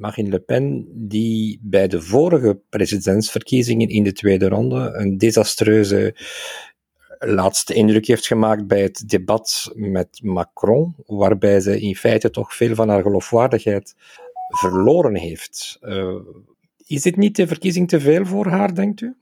Marine 0.01 0.29
Le 0.29 0.41
Pen, 0.41 0.89
die 0.95 1.61
bij 1.63 1.89
de 1.89 2.03
vorige 2.03 2.61
presidentsverkiezingen 2.69 3.89
in 3.89 4.03
de 4.03 4.13
tweede 4.13 4.49
ronde 4.49 4.93
een 4.95 5.19
desastreuze 5.19 6.15
laatste 7.19 7.75
indruk 7.75 8.07
heeft 8.07 8.27
gemaakt 8.27 8.67
bij 8.67 8.83
het 8.83 9.09
debat 9.09 9.71
met 9.75 10.21
Macron, 10.23 10.95
waarbij 11.07 11.61
ze 11.61 11.81
in 11.81 11.97
feite 11.97 12.31
toch 12.31 12.55
veel 12.55 12.75
van 12.75 12.89
haar 12.89 13.03
geloofwaardigheid 13.03 13.95
verloren 14.49 15.17
heeft. 15.17 15.79
Uh, 15.83 16.15
is 16.87 17.03
dit 17.03 17.17
niet 17.17 17.37
de 17.37 17.47
verkiezing 17.47 17.89
te 17.89 18.01
veel 18.01 18.25
voor 18.25 18.47
haar, 18.47 18.75
denkt 18.75 19.01
u? 19.01 19.17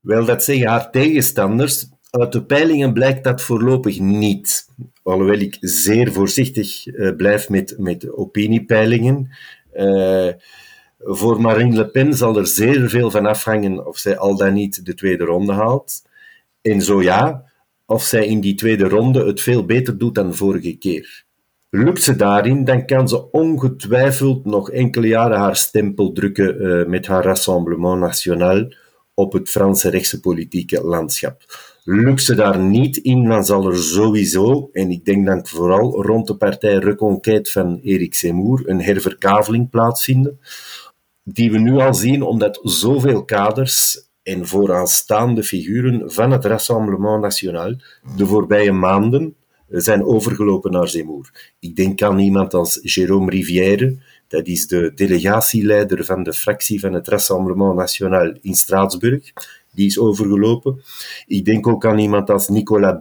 Wel, 0.00 0.24
dat 0.24 0.44
zeggen 0.44 0.68
haar 0.68 0.90
tegenstanders. 0.90 1.88
Uit 2.10 2.32
de 2.32 2.44
peilingen 2.44 2.92
blijkt 2.92 3.24
dat 3.24 3.42
voorlopig 3.42 3.98
niet. 3.98 4.68
Alhoewel 5.06 5.38
ik 5.38 5.56
zeer 5.60 6.12
voorzichtig 6.12 6.86
uh, 6.86 7.16
blijf 7.16 7.48
met, 7.48 7.74
met 7.78 8.12
opiniepeilingen. 8.12 9.30
Uh, 9.74 10.28
voor 10.98 11.40
Marine 11.40 11.76
Le 11.76 11.86
Pen 11.86 12.14
zal 12.14 12.36
er 12.36 12.46
zeer 12.46 12.88
veel 12.88 13.10
van 13.10 13.26
afhangen 13.26 13.86
of 13.86 13.98
zij 13.98 14.18
al 14.18 14.36
dan 14.36 14.52
niet 14.52 14.84
de 14.84 14.94
tweede 14.94 15.24
ronde 15.24 15.52
haalt. 15.52 16.02
En 16.62 16.82
zo 16.82 17.02
ja, 17.02 17.44
of 17.84 18.02
zij 18.02 18.26
in 18.26 18.40
die 18.40 18.54
tweede 18.54 18.88
ronde 18.88 19.26
het 19.26 19.40
veel 19.40 19.64
beter 19.64 19.98
doet 19.98 20.14
dan 20.14 20.34
vorige 20.34 20.76
keer. 20.76 21.24
Lukt 21.70 22.02
ze 22.02 22.16
daarin, 22.16 22.64
dan 22.64 22.86
kan 22.86 23.08
ze 23.08 23.30
ongetwijfeld 23.30 24.44
nog 24.44 24.70
enkele 24.70 25.06
jaren 25.06 25.38
haar 25.38 25.56
stempel 25.56 26.12
drukken 26.12 26.62
uh, 26.62 26.86
met 26.86 27.06
haar 27.06 27.24
Rassemblement 27.24 28.00
National 28.00 28.74
op 29.14 29.32
het 29.32 29.50
Franse 29.50 29.90
rechtse 29.90 30.20
politieke 30.20 30.84
landschap. 30.84 31.42
Lukt 31.88 32.22
ze 32.22 32.34
daar 32.34 32.58
niet 32.58 32.96
in, 32.96 33.28
dan 33.28 33.44
zal 33.44 33.66
er 33.66 33.76
sowieso, 33.76 34.68
en 34.72 34.90
ik 34.90 35.04
denk 35.04 35.26
dan 35.26 35.46
vooral 35.46 36.02
rond 36.02 36.26
de 36.26 36.36
partij 36.36 36.78
Reconquête 36.78 37.50
van 37.50 37.80
Eric 37.82 38.14
Zemmour, 38.14 38.62
een 38.64 38.80
herverkaveling 38.80 39.70
plaatsvinden, 39.70 40.40
die 41.22 41.50
we 41.50 41.58
nu 41.58 41.78
al 41.78 41.94
zien 41.94 42.22
omdat 42.22 42.60
zoveel 42.62 43.24
kaders 43.24 44.04
en 44.22 44.46
vooraanstaande 44.46 45.42
figuren 45.42 46.12
van 46.12 46.30
het 46.30 46.44
Rassemblement 46.44 47.22
National 47.22 47.76
de 48.16 48.26
voorbije 48.26 48.72
maanden 48.72 49.34
zijn 49.68 50.04
overgelopen 50.04 50.70
naar 50.70 50.88
Zemmour. 50.88 51.52
Ik 51.58 51.76
denk 51.76 52.02
aan 52.02 52.18
iemand 52.18 52.54
als 52.54 52.78
Jérôme 52.78 53.28
Rivière, 53.28 53.96
dat 54.28 54.46
is 54.46 54.66
de 54.66 54.92
delegatieleider 54.94 56.04
van 56.04 56.22
de 56.22 56.32
fractie 56.32 56.80
van 56.80 56.92
het 56.92 57.08
Rassemblement 57.08 57.74
National 57.74 58.34
in 58.40 58.54
Straatsburg. 58.54 59.32
Die 59.76 59.86
is 59.86 59.98
overgelopen. 59.98 60.82
Ik 61.26 61.44
denk 61.44 61.66
ook 61.66 61.86
aan 61.86 61.98
iemand 61.98 62.30
als 62.30 62.48
Nicolas 62.48 62.98
B., 62.98 63.00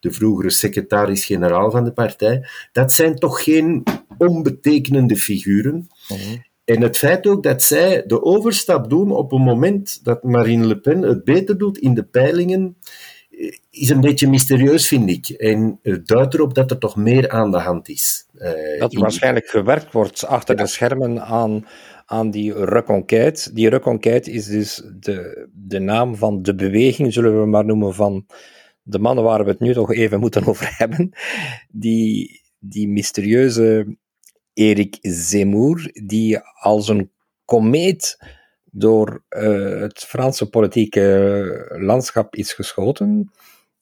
de 0.00 0.12
vroegere 0.12 0.50
secretaris-generaal 0.50 1.70
van 1.70 1.84
de 1.84 1.92
partij. 1.92 2.48
Dat 2.72 2.92
zijn 2.92 3.16
toch 3.16 3.42
geen 3.44 3.82
onbetekenende 4.18 5.16
figuren. 5.16 5.86
Mhm. 6.08 6.36
En 6.64 6.82
het 6.82 6.98
feit 6.98 7.26
ook 7.26 7.42
dat 7.42 7.62
zij 7.62 8.04
de 8.06 8.22
overstap 8.22 8.90
doen 8.90 9.12
op 9.12 9.32
een 9.32 9.42
moment 9.42 10.04
dat 10.04 10.22
Marine 10.22 10.66
Le 10.66 10.78
Pen 10.78 11.02
het 11.02 11.24
beter 11.24 11.58
doet 11.58 11.78
in 11.78 11.94
de 11.94 12.04
peilingen, 12.04 12.76
is 13.70 13.88
een 13.88 14.00
beetje 14.00 14.28
mysterieus, 14.28 14.88
vind 14.88 15.10
ik. 15.10 15.28
En 15.28 15.78
het 15.82 16.06
duidt 16.06 16.34
erop 16.34 16.54
dat 16.54 16.70
er 16.70 16.78
toch 16.78 16.96
meer 16.96 17.28
aan 17.30 17.50
de 17.50 17.58
hand 17.58 17.88
is. 17.88 18.26
Uh, 18.34 18.80
dat 18.80 18.94
er 18.94 19.00
waarschijnlijk 19.00 19.48
gewerkt 19.48 19.92
wordt 19.92 20.26
achter 20.26 20.56
de 20.56 20.66
schermen 20.66 21.22
aan, 21.22 21.66
aan 22.06 22.30
die 22.30 22.64
reconquête. 22.64 23.52
Die 23.52 23.68
reconquête 23.68 24.30
is 24.30 24.46
dus 24.46 24.82
de, 24.98 25.48
de 25.52 25.78
naam 25.78 26.16
van 26.16 26.42
de 26.42 26.54
beweging, 26.54 27.12
zullen 27.12 27.40
we 27.40 27.46
maar 27.46 27.64
noemen, 27.64 27.94
van 27.94 28.26
de 28.82 28.98
mannen 28.98 29.24
waar 29.24 29.44
we 29.44 29.50
het 29.50 29.60
nu 29.60 29.72
toch 29.72 29.92
even 29.92 30.20
moeten 30.20 30.46
over 30.48 30.74
hebben. 30.76 31.10
Die, 31.68 32.40
die 32.58 32.88
mysterieuze 32.88 33.96
Erik 34.52 34.98
Zemmour, 35.00 35.90
die 36.06 36.38
als 36.38 36.88
een 36.88 37.10
komeet 37.44 38.18
door 38.70 39.24
uh, 39.30 39.80
het 39.80 39.98
Franse 39.98 40.48
politieke 40.48 41.76
landschap 41.78 42.34
is 42.34 42.52
geschoten. 42.52 43.30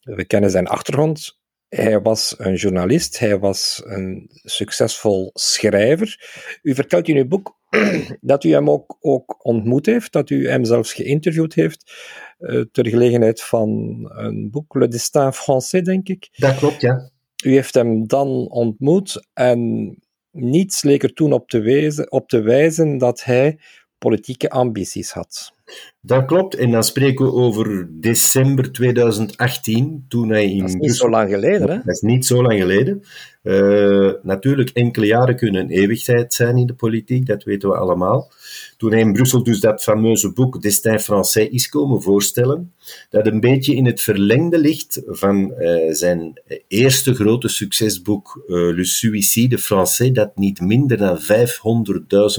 We 0.01 0.25
kennen 0.25 0.51
zijn 0.51 0.67
achtergrond. 0.67 1.39
Hij 1.69 2.01
was 2.01 2.35
een 2.39 2.55
journalist, 2.55 3.19
hij 3.19 3.39
was 3.39 3.83
een 3.85 4.31
succesvol 4.31 5.31
schrijver. 5.35 6.29
U 6.63 6.75
vertelt 6.75 7.09
in 7.09 7.17
uw 7.17 7.27
boek 7.27 7.57
dat 8.21 8.45
u 8.45 8.53
hem 8.53 8.71
ook, 8.71 8.97
ook 9.01 9.45
ontmoet 9.45 9.87
heeft, 9.87 10.13
dat 10.13 10.31
u 10.31 10.49
hem 10.49 10.65
zelfs 10.65 10.93
geïnterviewd 10.93 11.55
heeft, 11.55 11.93
uh, 12.39 12.65
ter 12.73 12.89
gelegenheid 12.89 13.43
van 13.43 13.69
een 14.15 14.51
boek, 14.51 14.75
Le 14.75 14.89
Destin 14.89 15.33
Français, 15.33 15.85
denk 15.85 16.09
ik. 16.09 16.29
Dat 16.33 16.57
klopt, 16.57 16.81
ja. 16.81 17.11
U 17.45 17.53
heeft 17.53 17.75
hem 17.75 18.07
dan 18.07 18.29
ontmoet 18.51 19.29
en 19.33 19.95
niets 20.31 20.83
leek 20.83 21.03
er 21.03 21.13
toen 21.13 21.33
op 21.33 21.49
te, 21.49 21.61
wezen, 21.61 22.13
op 22.13 22.29
te 22.29 22.41
wijzen 22.41 22.99
dat 22.99 23.25
hij 23.25 23.59
politieke 23.99 24.49
ambities 24.51 25.13
had. 25.13 25.53
Dat 26.01 26.25
klopt, 26.25 26.55
en 26.55 26.71
dan 26.71 26.85
spreken 26.85 27.25
we 27.25 27.33
over 27.33 27.89
december 27.91 28.73
2018, 28.73 30.05
toen 30.09 30.29
hij 30.29 30.51
in... 30.51 30.59
Dat 30.59 30.69
is 30.69 30.75
niet 30.75 30.95
zo 30.95 31.11
lang 31.11 31.31
geleden, 31.31 31.71
hè? 31.71 31.77
Dat 31.77 31.95
is 31.95 32.01
niet 32.01 32.27
zo 32.27 32.43
lang 32.43 32.61
geleden. 32.61 33.03
Uh, 33.43 34.13
natuurlijk, 34.23 34.71
enkele 34.71 35.07
jaren 35.07 35.37
kunnen 35.37 35.61
een 35.61 35.71
eeuwigheid 35.71 36.35
zijn 36.35 36.57
in 36.57 36.67
de 36.67 36.75
politiek, 36.75 37.27
dat 37.27 37.45
weten 37.45 37.69
we 37.69 37.77
allemaal. 37.77 38.33
Toen 38.77 38.91
hij 38.91 39.01
in 39.01 39.13
Brussel 39.13 39.43
dus 39.43 39.61
dat 39.61 39.83
fameuze 39.83 40.33
boek 40.33 40.63
Destin 40.63 41.01
Français 41.01 41.51
is 41.51 41.69
komen 41.69 42.03
voorstellen, 42.03 42.73
dat 43.11 43.27
een 43.27 43.41
beetje 43.41 43.75
in 43.75 43.87
het 43.87 44.01
verlengde 44.01 44.59
ligt 44.59 45.03
van 45.07 45.55
uh, 45.59 45.93
zijn 45.93 46.41
eerste 46.69 47.15
grote 47.15 47.49
succesboek 47.49 48.45
uh, 48.47 48.57
Le 48.57 48.85
Suicide 48.85 49.59
Français, 49.59 50.13
dat 50.13 50.37
niet 50.37 50.61
minder 50.61 50.97
dan 50.97 51.19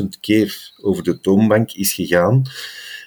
500.000 0.02 0.06
keer 0.20 0.74
over 0.82 1.04
de 1.04 1.20
toonbank 1.20 1.72
is 1.72 1.94
gegaan 1.94 2.44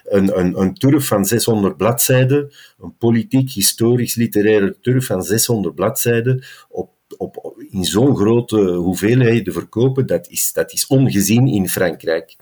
een, 0.04 0.38
een, 0.38 0.61
een 0.61 0.75
turf 0.75 1.06
van 1.06 1.25
600 1.25 1.76
bladzijden, 1.76 2.52
een 2.80 2.97
politiek, 2.97 3.50
historisch, 3.50 4.14
literaire 4.14 4.76
turf 4.80 5.06
van 5.06 5.23
600 5.23 5.75
bladzijden, 5.75 6.44
op, 6.68 6.90
op, 7.16 7.62
in 7.71 7.85
zo'n 7.85 8.16
grote 8.16 8.61
hoeveelheden 8.61 9.52
verkopen, 9.52 10.06
dat 10.06 10.28
is, 10.28 10.52
dat 10.52 10.73
is 10.73 10.87
ongezien 10.87 11.47
in 11.47 11.68
Frankrijk. 11.68 12.37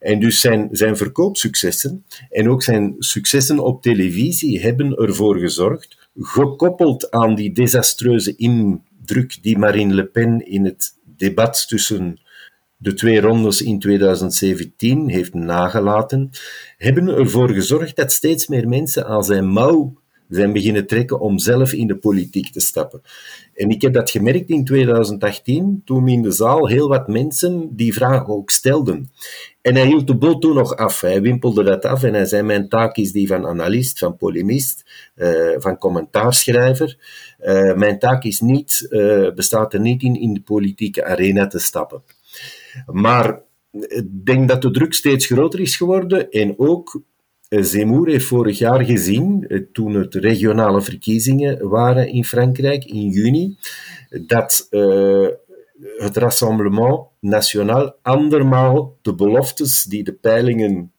En 0.00 0.20
dus 0.20 0.40
zijn, 0.40 0.68
zijn 0.72 0.96
verkoopsuccessen 0.96 2.04
en 2.30 2.50
ook 2.50 2.62
zijn 2.62 2.94
successen 2.98 3.58
op 3.58 3.82
televisie 3.82 4.60
hebben 4.60 4.96
ervoor 4.96 5.38
gezorgd, 5.38 6.08
gekoppeld 6.18 7.10
aan 7.10 7.34
die 7.34 7.52
desastreuze 7.52 8.36
indruk 8.36 9.42
die 9.42 9.58
Marine 9.58 9.94
Le 9.94 10.04
Pen 10.04 10.46
in 10.46 10.64
het 10.64 10.94
debat 11.04 11.68
tussen 11.68 12.20
de 12.76 12.94
twee 12.94 13.20
rondes 13.20 13.62
in 13.62 13.78
2017 13.78 15.08
heeft 15.08 15.34
nagelaten, 15.34 16.30
hebben 16.76 17.08
ervoor 17.08 17.50
gezorgd 17.50 17.96
dat 17.96 18.12
steeds 18.12 18.46
meer 18.46 18.68
mensen 18.68 19.06
aan 19.06 19.24
zijn 19.24 19.46
mouw 19.46 20.04
zijn 20.28 20.52
beginnen 20.52 20.86
trekken 20.86 21.20
om 21.20 21.38
zelf 21.38 21.72
in 21.72 21.86
de 21.86 21.96
politiek 21.96 22.52
te 22.52 22.60
stappen. 22.60 23.00
En 23.54 23.68
ik 23.68 23.82
heb 23.82 23.92
dat 23.92 24.10
gemerkt 24.10 24.50
in 24.50 24.64
2018, 24.64 25.82
toen 25.84 26.08
in 26.08 26.22
de 26.22 26.30
zaal 26.30 26.66
heel 26.66 26.88
wat 26.88 27.08
mensen 27.08 27.76
die 27.76 27.94
vraag 27.94 28.28
ook 28.28 28.50
stelden. 28.50 29.10
En 29.62 29.74
hij 29.74 29.86
hield 29.86 30.06
de 30.06 30.16
boot 30.16 30.40
toen 30.40 30.54
nog 30.54 30.76
af. 30.76 31.00
Hij 31.00 31.20
wimpelde 31.20 31.62
dat 31.62 31.84
af 31.84 32.02
en 32.02 32.14
hij 32.14 32.26
zei: 32.26 32.42
Mijn 32.42 32.68
taak 32.68 32.96
is 32.96 33.12
die 33.12 33.26
van 33.26 33.46
analist, 33.46 33.98
van 33.98 34.16
polemist, 34.16 34.84
uh, 35.16 35.54
van 35.58 35.78
commentaarschrijver. 35.78 36.98
Uh, 37.40 37.74
mijn 37.74 37.98
taak 37.98 38.24
is 38.24 38.40
niet, 38.40 38.86
uh, 38.90 39.32
bestaat 39.34 39.74
er 39.74 39.80
niet 39.80 40.02
in 40.02 40.20
in 40.20 40.34
de 40.34 40.42
politieke 40.42 41.04
arena 41.04 41.46
te 41.46 41.58
stappen. 41.58 42.02
Maar 42.86 43.40
ik 43.70 44.24
denk 44.24 44.48
dat 44.48 44.62
de 44.62 44.70
druk 44.70 44.94
steeds 44.94 45.26
groter 45.26 45.60
is 45.60 45.76
geworden 45.76 46.30
en 46.30 46.58
ook 46.58 47.00
eh, 47.48 47.62
Zemmour 47.62 48.08
heeft 48.08 48.26
vorig 48.26 48.58
jaar 48.58 48.84
gezien, 48.84 49.44
eh, 49.48 49.60
toen 49.72 49.94
het 49.94 50.14
regionale 50.14 50.82
verkiezingen 50.82 51.68
waren 51.68 52.08
in 52.08 52.24
Frankrijk 52.24 52.84
in 52.84 53.08
juni, 53.08 53.56
dat 54.26 54.66
uh, 54.70 55.28
het 55.96 56.16
Rassemblement 56.16 57.00
National 57.20 57.94
andermaal 58.02 58.96
de 59.02 59.14
beloftes 59.14 59.82
die 59.82 60.04
de 60.04 60.12
peilingen 60.12 60.92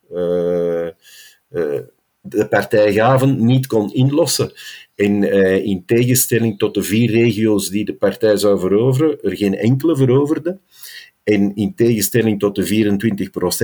de 2.21 2.47
partij 2.49 2.93
gaven, 2.93 3.45
niet 3.45 3.67
kon 3.67 3.93
inlossen. 3.93 4.51
En 4.95 5.23
in 5.63 5.85
tegenstelling 5.85 6.57
tot 6.57 6.73
de 6.73 6.83
vier 6.83 7.11
regio's 7.11 7.69
die 7.69 7.85
de 7.85 7.93
partij 7.93 8.37
zou 8.37 8.59
veroveren, 8.59 9.21
er 9.21 9.37
geen 9.37 9.55
enkele 9.55 9.95
veroverde. 9.95 10.59
En 11.33 11.55
in 11.55 11.75
tegenstelling 11.75 12.39
tot 12.39 12.55
de 12.55 12.89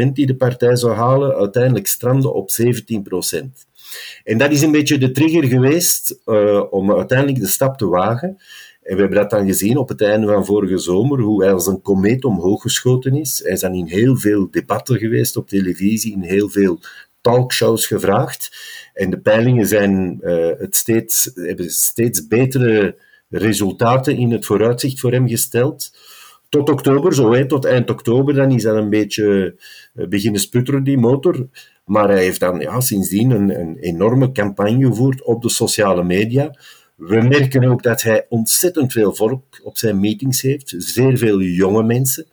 24% 0.08 0.12
die 0.14 0.26
de 0.26 0.36
partij 0.36 0.76
zou 0.76 0.94
halen, 0.94 1.36
uiteindelijk 1.36 1.88
stranden 1.88 2.34
op 2.34 2.50
17%. 2.62 2.66
En 4.24 4.38
dat 4.38 4.52
is 4.52 4.62
een 4.62 4.72
beetje 4.72 4.98
de 4.98 5.12
trigger 5.12 5.44
geweest 5.44 6.20
uh, 6.26 6.64
om 6.70 6.94
uiteindelijk 6.94 7.40
de 7.40 7.48
stap 7.48 7.78
te 7.78 7.88
wagen. 7.88 8.28
En 8.82 8.96
we 8.96 9.00
hebben 9.02 9.18
dat 9.18 9.30
dan 9.30 9.46
gezien 9.46 9.78
op 9.78 9.90
het 9.90 10.02
einde 10.02 10.28
van 10.28 10.46
vorige 10.46 10.78
zomer, 10.78 11.20
hoe 11.20 11.44
hij 11.44 11.54
als 11.54 11.68
een 11.68 11.82
komeet 11.82 12.26
omhoog 12.26 12.62
geschoten 12.62 13.16
is. 13.16 13.42
Hij 13.44 13.52
is 13.52 13.60
dan 13.60 13.74
in 13.74 13.86
heel 13.86 14.16
veel 14.18 14.48
debatten 14.52 14.98
geweest 14.98 15.38
op 15.38 15.48
televisie, 15.48 16.14
in 16.14 16.22
heel 16.22 16.50
veel 16.50 16.80
talkshows 17.22 17.88
gevraagd. 17.88 18.52
En 18.94 19.10
de 19.10 19.20
peilingen 19.20 19.68
zijn, 19.68 20.20
uh, 20.22 20.50
het 20.58 20.76
steeds, 20.76 21.32
hebben 21.34 21.70
steeds 21.70 22.28
betere 22.28 22.96
resultaten 23.30 24.18
in 24.18 24.32
het 24.32 24.46
vooruitzicht 24.46 25.00
voor 25.00 25.12
hem 25.12 25.28
gesteld. 25.28 25.92
Tot 26.54 26.70
oktober, 26.70 27.14
zo 27.14 27.34
hè, 27.34 27.46
tot 27.46 27.66
eind 27.66 27.90
oktober, 27.90 28.34
dan 28.34 28.52
is 28.52 28.64
dat 28.64 28.76
een 28.76 28.90
beetje 28.90 29.56
uh, 29.94 30.08
beginnen 30.08 30.42
sputteren, 30.42 30.84
die 30.84 30.98
motor. 30.98 31.48
Maar 31.86 32.10
hij 32.10 32.24
heeft 32.24 32.40
dan 32.40 32.60
ja, 32.60 32.80
sindsdien 32.80 33.32
een, 33.32 33.60
een 33.60 33.78
enorme 33.78 34.32
campagne 34.32 34.86
gevoerd 34.86 35.24
op 35.24 35.42
de 35.42 35.50
sociale 35.50 36.04
media. 36.04 36.56
We 36.96 37.22
merken 37.22 37.64
ook 37.64 37.84
dat 37.84 38.02
hij 38.02 38.26
ontzettend 38.30 38.92
veel 38.92 39.16
volk 39.16 39.44
op 39.64 39.78
zijn 39.78 40.00
meetings 40.00 40.42
heeft. 40.42 40.74
Zeer 40.78 41.18
veel 41.18 41.42
jonge 41.42 41.84
mensen. 41.84 42.26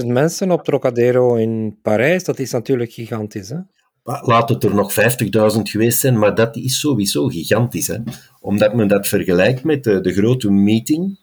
100.000 0.00 0.06
mensen 0.06 0.50
op 0.50 0.64
Trocadero 0.64 1.34
in 1.34 1.78
Parijs, 1.82 2.24
dat 2.24 2.38
is 2.38 2.50
natuurlijk 2.50 2.92
gigantisch. 2.92 3.48
Hè? 3.48 3.58
Laat 4.02 4.48
het 4.48 4.64
er 4.64 4.74
nog 4.74 4.94
50.000 5.54 5.60
geweest 5.62 6.00
zijn, 6.00 6.18
maar 6.18 6.34
dat 6.34 6.56
is 6.56 6.80
sowieso 6.80 7.26
gigantisch. 7.26 7.86
Hè? 7.86 7.96
Omdat 8.40 8.74
men 8.74 8.88
dat 8.88 9.08
vergelijkt 9.08 9.64
met 9.64 9.84
de, 9.84 10.00
de 10.00 10.12
grote 10.12 10.50
meeting 10.50 11.18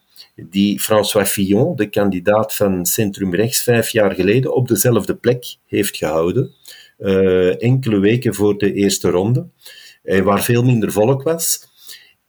die 0.50 0.80
François 0.80 1.28
Fillon, 1.28 1.76
de 1.76 1.90
kandidaat 1.90 2.56
van 2.56 2.86
Centrum 2.86 3.36
Rechts, 3.36 3.64
vijf 3.64 3.90
jaar 3.90 4.14
geleden 4.14 4.56
op 4.56 4.68
dezelfde 4.68 5.16
plek 5.16 5.58
heeft 5.66 5.98
gehouden. 5.98 6.56
Uh, 7.00 7.64
enkele 7.64 8.00
weken 8.00 8.36
voor 8.36 8.58
de 8.58 8.74
eerste 8.74 9.10
ronde, 9.10 9.48
waar 10.04 10.44
veel 10.44 10.64
minder 10.64 10.92
volk 10.92 11.24
was. 11.24 11.68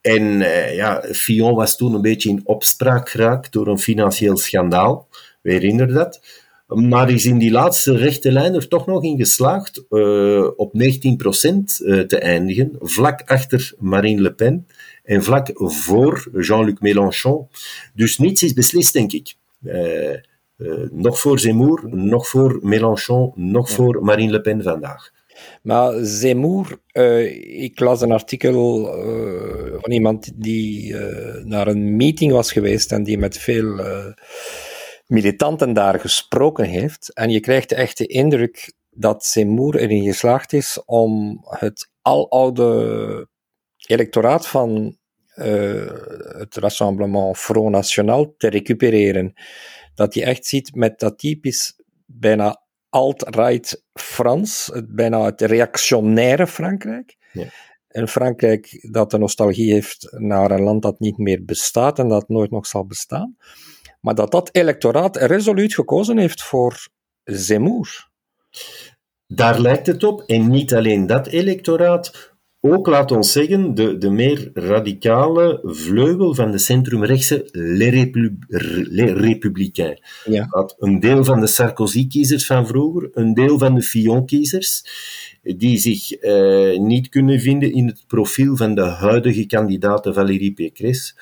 En 0.01 0.23
uh, 0.23 0.75
ja, 0.75 1.05
Fillon 1.13 1.55
was 1.55 1.77
toen 1.77 1.95
een 1.95 2.03
beetje 2.03 2.29
in 2.29 2.41
opspraak 2.45 3.09
geraakt 3.09 3.53
door 3.53 3.67
een 3.69 3.79
financieel 3.79 4.37
schandaal. 4.37 5.09
We 5.43 5.53
herinneren 5.53 5.95
dat. 5.95 6.21
Maar 6.67 7.11
is 7.11 7.27
in 7.27 7.39
die 7.39 7.51
laatste 7.51 7.97
rechte 7.97 8.33
lijn 8.33 8.55
er 8.55 8.69
toch 8.69 8.87
nog 8.87 9.05
in 9.05 9.17
geslaagd 9.17 9.85
uh, 9.91 10.47
op 10.57 10.73
19% 10.75 10.79
uh, 10.79 12.01
te 12.01 12.19
eindigen, 12.19 12.77
vlak 12.79 13.23
achter 13.25 13.73
Marine 13.79 14.21
Le 14.21 14.33
Pen 14.33 14.67
en 15.09 15.23
vlak 15.23 15.51
voor 15.55 16.29
Jean-Luc 16.33 16.79
Mélenchon. 16.81 17.49
Dus 17.95 18.19
niets 18.19 18.43
is 18.43 18.53
beslist, 18.53 18.93
denk 18.93 19.13
ik. 19.13 19.35
Uh, 19.63 20.15
nog 20.91 21.21
voor 21.21 21.39
Zemmour, 21.39 21.89
nog 21.91 22.29
voor 22.29 22.59
Mélenchon, 22.63 23.33
nog 23.35 23.71
voor 23.71 24.05
Marine 24.05 24.31
Le 24.31 24.41
Pen 24.41 24.63
vandaag. 24.63 25.11
Maar 25.63 26.05
Zemmour, 26.05 26.79
uh, 26.93 27.63
ik 27.63 27.81
las 27.81 28.01
een 28.01 28.13
artikel 28.13 28.85
van 29.81 29.93
iemand 29.93 30.31
die 30.35 30.95
naar 31.45 31.67
een 31.67 31.97
meeting 31.97 32.33
was 32.33 32.53
geweest 32.53 32.93
en 32.93 33.03
die 33.03 33.19
met 33.19 33.39
veel 33.39 33.81
militanten 35.07 35.73
daar 35.73 36.01
gesproken 36.01 36.65
heeft. 36.65 37.13
En 37.15 37.31
je 37.31 37.41
krijgt 37.41 37.69
de 37.69 37.75
echte 37.75 38.07
indruk 38.07 38.73
dat 38.91 39.25
Zemmour 39.25 39.77
erin 39.77 40.05
geslaagd 40.05 40.53
is 40.53 40.83
om 40.87 41.41
het 41.49 41.91
aloude 42.03 43.29
electoraat 43.87 44.47
van 44.47 44.98
het 46.39 46.57
Rassemblement 46.57 47.39
Front 47.39 47.71
National 47.71 48.35
te 48.37 48.49
recupereren. 48.49 49.33
Dat 49.95 50.15
je 50.15 50.25
echt 50.25 50.47
ziet 50.47 50.75
met 50.75 50.99
dat 50.99 51.19
typisch 51.19 51.81
bijna 52.07 52.63
alt-right 52.89 53.85
Frans, 53.93 54.71
het, 54.73 54.95
bijna 54.95 55.25
het 55.25 55.41
reactionaire 55.41 56.47
Frankrijk. 56.47 57.17
Ja. 57.33 57.45
Een 57.89 58.09
Frankrijk 58.09 58.89
dat 58.91 59.11
de 59.11 59.19
nostalgie 59.19 59.73
heeft 59.73 60.09
naar 60.11 60.51
een 60.51 60.63
land 60.63 60.83
dat 60.83 61.01
niet 61.01 61.19
meer 61.19 61.45
bestaat 61.45 61.99
en 61.99 62.09
dat 62.09 62.29
nooit 62.29 62.51
nog 62.51 62.67
zal 62.67 62.87
bestaan. 62.87 63.37
Maar 64.01 64.15
dat 64.15 64.31
dat 64.31 64.49
electoraat 64.53 65.17
resoluut 65.17 65.75
gekozen 65.75 66.19
heeft 66.19 66.43
voor 66.43 66.87
Zemmour. 67.25 68.09
Daar 69.27 69.61
lijkt 69.61 69.87
het 69.87 70.05
op. 70.05 70.23
En 70.27 70.51
niet 70.51 70.75
alleen 70.75 71.07
dat 71.07 71.27
electoraat, 71.27 72.28
ook, 72.61 72.87
laat 72.87 73.13
ons 73.13 73.33
zeggen, 73.33 73.75
de, 73.75 73.99
de 73.99 74.11
meer 74.11 74.51
radicale 74.55 75.61
vleugel 75.63 76.35
van 76.35 76.51
de 76.51 76.59
centrumrechtse 76.59 77.49
Les, 77.53 79.13
Républicains. 79.13 80.01
Ja. 80.25 80.47
Dat 80.51 80.75
een 80.79 81.01
deel 81.01 81.25
van 81.25 81.41
de 81.41 81.47
Sarkozy-kiezers 81.47 82.47
van 82.47 82.67
vroeger, 82.67 83.09
een 83.13 83.35
deel 83.35 83.59
van 83.59 83.75
de 83.75 83.83
Fillon-kiezers, 83.83 84.85
die 85.43 85.79
zich 85.79 86.13
eh, 86.13 86.79
niet 86.79 87.09
kunnen 87.09 87.41
vinden 87.41 87.73
in 87.73 87.87
het 87.87 88.05
profiel 88.07 88.57
van 88.57 88.75
de 88.75 88.85
huidige 88.85 89.47
kandidaat 89.47 90.09
Valérie 90.13 90.53
Pécresse, 90.53 91.15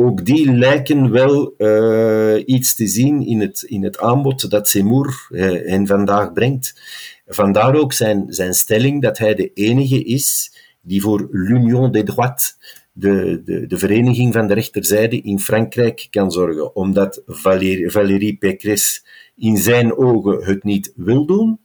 ook 0.00 0.24
die 0.24 0.52
lijken 0.52 1.10
wel 1.10 1.54
uh, 1.58 2.42
iets 2.46 2.74
te 2.74 2.86
zien 2.86 3.26
in 3.26 3.40
het, 3.40 3.62
in 3.62 3.84
het 3.84 3.98
aanbod 3.98 4.50
dat 4.50 4.68
Seymour 4.68 5.28
uh, 5.30 5.42
hen 5.70 5.86
vandaag 5.86 6.32
brengt. 6.32 6.80
Vandaar 7.26 7.74
ook 7.74 7.92
zijn, 7.92 8.24
zijn 8.28 8.54
stelling 8.54 9.02
dat 9.02 9.18
hij 9.18 9.34
de 9.34 9.52
enige 9.52 10.04
is 10.04 10.52
die 10.80 11.02
voor 11.02 11.28
l'Union 11.30 11.92
des 11.92 12.04
droites, 12.04 12.56
de, 12.92 13.42
de, 13.44 13.66
de 13.66 13.78
vereniging 13.78 14.32
van 14.32 14.46
de 14.46 14.54
rechterzijde 14.54 15.20
in 15.20 15.40
Frankrijk, 15.40 16.06
kan 16.10 16.30
zorgen. 16.30 16.76
Omdat 16.76 17.22
Valérie, 17.26 17.90
Valérie 17.90 18.36
Pécresse 18.36 19.00
in 19.36 19.56
zijn 19.56 19.96
ogen 19.96 20.44
het 20.44 20.64
niet 20.64 20.92
wil 20.96 21.26
doen, 21.26 21.60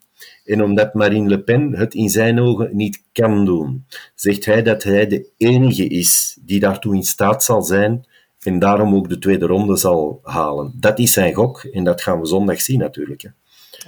en 0.45 0.63
omdat 0.63 0.93
Marine 0.93 1.29
Le 1.29 1.43
Pen 1.43 1.75
het 1.75 1.93
in 1.93 2.09
zijn 2.09 2.39
ogen 2.39 2.75
niet 2.75 3.03
kan 3.11 3.45
doen, 3.45 3.85
zegt 4.15 4.45
hij 4.45 4.63
dat 4.63 4.83
hij 4.83 5.07
de 5.07 5.29
enige 5.37 5.87
is 5.87 6.37
die 6.41 6.59
daartoe 6.59 6.95
in 6.95 7.03
staat 7.03 7.43
zal 7.43 7.61
zijn 7.61 8.05
en 8.39 8.59
daarom 8.59 8.95
ook 8.95 9.09
de 9.09 9.17
tweede 9.17 9.45
ronde 9.45 9.77
zal 9.77 10.19
halen. 10.23 10.73
Dat 10.75 10.99
is 10.99 11.13
zijn 11.13 11.33
gok 11.33 11.63
en 11.63 11.83
dat 11.83 12.01
gaan 12.01 12.19
we 12.19 12.25
zondag 12.25 12.61
zien 12.61 12.79
natuurlijk. 12.79 13.21
Hè. 13.21 13.29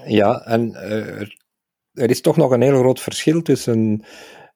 Ja, 0.05 0.45
en 0.45 0.69
uh, 0.69 1.21
er 1.93 2.09
is 2.09 2.21
toch 2.21 2.37
nog 2.37 2.51
een 2.51 2.61
heel 2.61 2.79
groot 2.79 2.99
verschil 2.99 3.41
tussen 3.41 4.03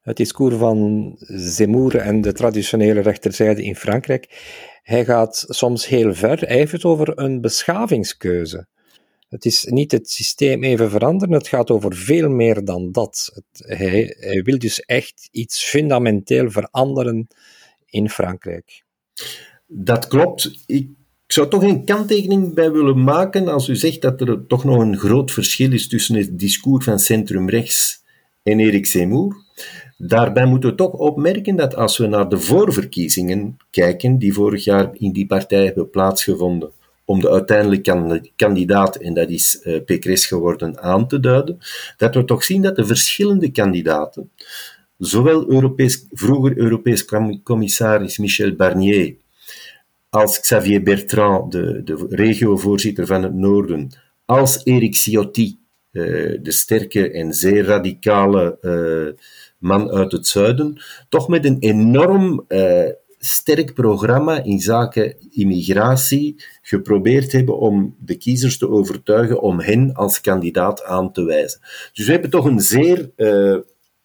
het 0.00 0.16
discours 0.16 0.56
van 0.56 1.12
Zemmour 1.26 1.96
en 1.96 2.20
de 2.20 2.32
traditionele 2.32 3.00
rechterzijde 3.00 3.62
in 3.62 3.76
Frankrijk. 3.76 4.28
Hij 4.82 5.04
gaat 5.04 5.44
soms 5.48 5.86
heel 5.86 6.14
ver. 6.14 6.38
Hij 6.38 6.56
heeft 6.56 6.72
het 6.72 6.84
over 6.84 7.18
een 7.18 7.40
beschavingskeuze. 7.40 8.66
Het 9.28 9.44
is 9.44 9.64
niet 9.64 9.92
het 9.92 10.10
systeem 10.10 10.64
even 10.64 10.90
veranderen, 10.90 11.34
het 11.34 11.48
gaat 11.48 11.70
over 11.70 11.94
veel 11.94 12.28
meer 12.28 12.64
dan 12.64 12.92
dat. 12.92 13.42
Hij, 13.52 14.16
hij 14.18 14.42
wil 14.42 14.58
dus 14.58 14.80
echt 14.80 15.28
iets 15.30 15.64
fundamenteel 15.64 16.50
veranderen 16.50 17.26
in 17.86 18.10
Frankrijk. 18.10 18.84
Dat 19.66 20.06
klopt. 20.06 20.64
Ik 20.66 20.88
zou 21.26 21.48
toch 21.48 21.62
een 21.62 21.84
kanttekening 21.84 22.54
bij 22.54 22.72
willen 22.72 23.04
maken 23.04 23.48
als 23.48 23.68
u 23.68 23.76
zegt 23.76 24.02
dat 24.02 24.20
er 24.20 24.46
toch 24.46 24.64
nog 24.64 24.78
een 24.78 24.98
groot 24.98 25.30
verschil 25.30 25.72
is 25.72 25.88
tussen 25.88 26.16
het 26.16 26.38
discours 26.38 26.84
van 26.84 26.98
centrumrechts 26.98 28.04
en 28.42 28.60
Erik 28.60 28.86
Zemmour. 28.86 29.36
Daarbij 30.02 30.46
moeten 30.46 30.70
we 30.70 30.76
toch 30.76 30.92
opmerken 30.92 31.56
dat 31.56 31.76
als 31.76 31.98
we 31.98 32.06
naar 32.06 32.28
de 32.28 32.38
voorverkiezingen 32.38 33.56
kijken, 33.70 34.18
die 34.18 34.32
vorig 34.32 34.64
jaar 34.64 34.90
in 34.92 35.12
die 35.12 35.26
partij 35.26 35.64
hebben 35.64 35.90
plaatsgevonden, 35.90 36.70
om 37.04 37.20
de 37.20 37.30
uiteindelijke 37.30 38.30
kandidaat, 38.36 38.96
en 38.96 39.14
dat 39.14 39.30
is 39.30 39.60
uh, 39.64 39.84
Pécresse 39.84 40.26
geworden, 40.26 40.82
aan 40.82 41.08
te 41.08 41.20
duiden, 41.20 41.58
dat 41.96 42.14
we 42.14 42.24
toch 42.24 42.44
zien 42.44 42.62
dat 42.62 42.76
de 42.76 42.86
verschillende 42.86 43.50
kandidaten, 43.50 44.30
zowel 44.98 45.50
Europees, 45.50 46.06
vroeger 46.10 46.58
Europees 46.58 47.04
commissaris 47.42 48.18
Michel 48.18 48.54
Barnier 48.54 49.16
als 50.10 50.40
Xavier 50.40 50.82
Bertrand, 50.82 51.52
de, 51.52 51.82
de 51.84 52.06
regiovoorzitter 52.08 53.06
van 53.06 53.22
het 53.22 53.34
Noorden, 53.34 53.90
als 54.24 54.64
Erik 54.64 54.96
Ciotti, 54.96 55.58
uh, 55.92 56.38
de 56.42 56.52
sterke 56.52 57.10
en 57.10 57.32
zeer 57.32 57.64
radicale 57.64 58.58
uh, 58.62 59.24
man 59.60 59.90
uit 59.90 60.12
het 60.12 60.26
zuiden, 60.26 60.82
toch 61.08 61.28
met 61.28 61.44
een 61.44 61.56
enorm 61.58 62.44
uh, 62.48 62.88
sterk 63.18 63.74
programma 63.74 64.42
in 64.42 64.60
zaken 64.60 65.16
immigratie 65.30 66.44
geprobeerd 66.62 67.32
hebben 67.32 67.58
om 67.58 67.96
de 67.98 68.16
kiezers 68.16 68.58
te 68.58 68.68
overtuigen 68.68 69.40
om 69.40 69.60
hen 69.60 69.94
als 69.94 70.20
kandidaat 70.20 70.84
aan 70.84 71.12
te 71.12 71.24
wijzen. 71.24 71.60
Dus 71.92 72.06
we 72.06 72.12
hebben 72.12 72.30
toch 72.30 72.44
een 72.44 72.60
zeer 72.60 73.10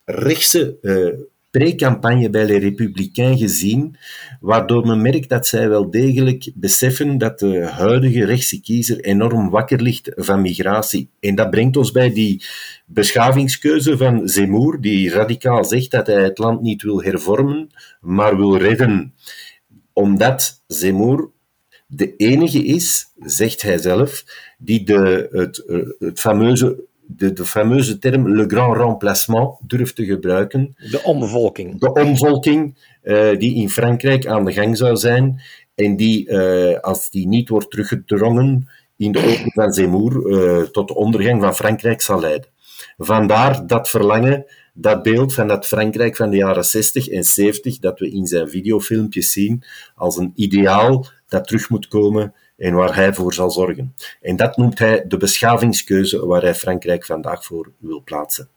rechtse 0.06 0.78
pre-campagne 1.58 2.30
bij 2.30 2.46
Les 2.46 2.60
Républicains 2.60 3.42
gezien, 3.42 3.96
waardoor 4.40 4.88
men 4.88 5.02
merkt 5.02 5.30
dat 5.30 5.48
zij 5.48 5.70
wel 5.70 5.90
degelijk 5.90 6.52
beseffen 6.56 7.18
dat 7.18 7.40
de 7.40 7.66
huidige 7.66 8.26
rechtse 8.26 8.62
kiezer 8.62 9.00
enorm 9.00 9.50
wakker 9.50 9.82
ligt 9.82 10.12
van 10.16 10.42
migratie. 10.42 11.10
En 11.20 11.36
dat 11.36 11.50
brengt 11.50 11.78
ons 11.78 11.92
bij 11.92 12.14
die 12.14 12.46
beschavingskeuze 12.86 13.98
van 13.98 14.28
Zemmour, 14.28 14.82
die 14.82 15.10
radicaal 15.10 15.66
zegt 15.66 15.92
dat 15.92 16.08
hij 16.08 16.24
het 16.24 16.38
land 16.38 16.62
niet 16.62 16.82
wil 16.82 17.04
hervormen, 17.04 17.70
maar 18.02 18.38
wil 18.38 18.58
redden. 18.58 19.14
Omdat 19.94 20.64
Zemmour 20.68 21.32
de 21.88 22.16
enige 22.16 22.64
is, 22.66 23.06
zegt 23.20 23.62
hij 23.62 23.78
zelf, 23.78 24.24
die 24.58 24.84
de, 24.84 25.28
het, 25.32 25.64
het 26.00 26.20
fameuze 26.20 26.84
de, 27.08 27.34
de 27.34 27.46
fameuze 27.46 27.98
term 27.98 28.36
le 28.36 28.46
grand 28.48 28.78
remplacement 28.78 29.58
durft 29.62 29.96
te 29.96 30.06
gebruiken. 30.06 30.76
De 30.92 31.04
omvolking. 31.04 31.80
De 31.80 31.94
omvolking 31.94 32.76
uh, 33.04 33.38
die 33.38 33.56
in 33.56 33.70
Frankrijk 33.70 34.26
aan 34.26 34.46
de 34.46 34.54
gang 34.54 34.78
zou 34.78 34.96
zijn 34.96 35.42
en 35.76 35.96
die, 35.96 36.30
uh, 36.30 36.80
als 36.80 37.10
die 37.10 37.28
niet 37.28 37.50
wordt 37.50 37.72
teruggedrongen 37.72 38.70
in 38.98 39.12
de 39.12 39.20
ogen 39.20 39.52
van 39.52 39.74
Zemmour, 39.74 40.26
uh, 40.26 40.62
tot 40.62 40.88
de 40.88 40.96
ondergang 40.96 41.42
van 41.42 41.56
Frankrijk 41.56 42.02
zal 42.02 42.20
leiden. 42.20 42.50
Vandaar 42.98 43.68
dat 43.68 43.90
verlangen, 43.90 44.46
dat 44.74 45.04
beeld 45.04 45.34
van 45.34 45.48
dat 45.48 45.68
Frankrijk 45.68 46.16
van 46.16 46.30
de 46.30 46.38
jaren 46.38 46.66
60 46.66 47.08
en 47.08 47.24
70, 47.24 47.80
dat 47.80 48.00
we 48.00 48.10
in 48.10 48.26
zijn 48.26 48.50
videofilmpjes 48.50 49.32
zien 49.32 49.64
als 49.96 50.18
een 50.18 50.32
ideaal 50.36 51.08
dat 51.28 51.48
terug 51.48 51.70
moet 51.70 51.88
komen 51.88 52.34
en 52.58 52.74
waar 52.74 52.96
hij 52.96 53.14
voor 53.14 53.34
zal 53.34 53.52
zorgen. 53.52 53.96
En 54.22 54.36
dat 54.36 54.58
noemt 54.58 54.80
hij 54.80 55.04
de 55.08 55.18
beschavingskeuze 55.18 56.26
waar 56.26 56.42
hij 56.42 56.56
Frankrijk 56.56 57.06
vandaag 57.06 57.46
voor 57.46 57.72
wil 57.78 58.02
plaatsen. 58.04 58.50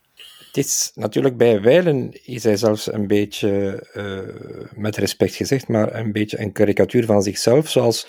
Het 0.47 0.57
is 0.57 0.93
natuurlijk 0.95 1.37
bij 1.37 1.61
wijlen 1.61 2.27
is 2.27 2.45
hij 2.45 2.57
zelfs 2.57 2.93
een 2.93 3.07
beetje, 3.07 3.83
uh, 3.95 4.79
met 4.81 4.97
respect 4.97 5.35
gezegd, 5.35 5.69
maar 5.69 5.95
een 5.95 6.13
beetje 6.13 6.41
een 6.41 6.53
karikatuur 6.53 7.05
van 7.05 7.23
zichzelf, 7.23 7.69
zoals 7.69 8.07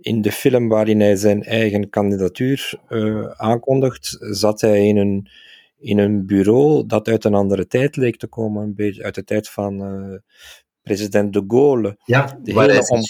in 0.00 0.22
de 0.22 0.32
film 0.32 0.68
waarin 0.68 1.00
hij 1.00 1.16
zijn 1.16 1.42
eigen 1.42 1.90
kandidatuur 1.90 2.80
uh, 2.88 3.30
aankondigt, 3.30 4.16
zat 4.20 4.60
hij 4.60 4.86
in 4.86 4.96
een, 4.96 5.28
in 5.78 5.98
een 5.98 6.26
bureau 6.26 6.86
dat 6.86 7.08
uit 7.08 7.24
een 7.24 7.34
andere 7.34 7.66
tijd 7.66 7.96
leek 7.96 8.16
te 8.16 8.26
komen, 8.26 8.62
een 8.62 8.74
beetje 8.74 9.02
uit 9.02 9.14
de 9.14 9.24
tijd 9.24 9.48
van 9.48 9.82
uh, 9.82 10.18
president 10.82 11.32
de 11.32 11.44
Gaulle. 11.48 11.98
Ja, 12.04 12.38
de 12.42 12.52
waar 12.52 12.68
hij 12.68 12.88
om... 12.88 13.00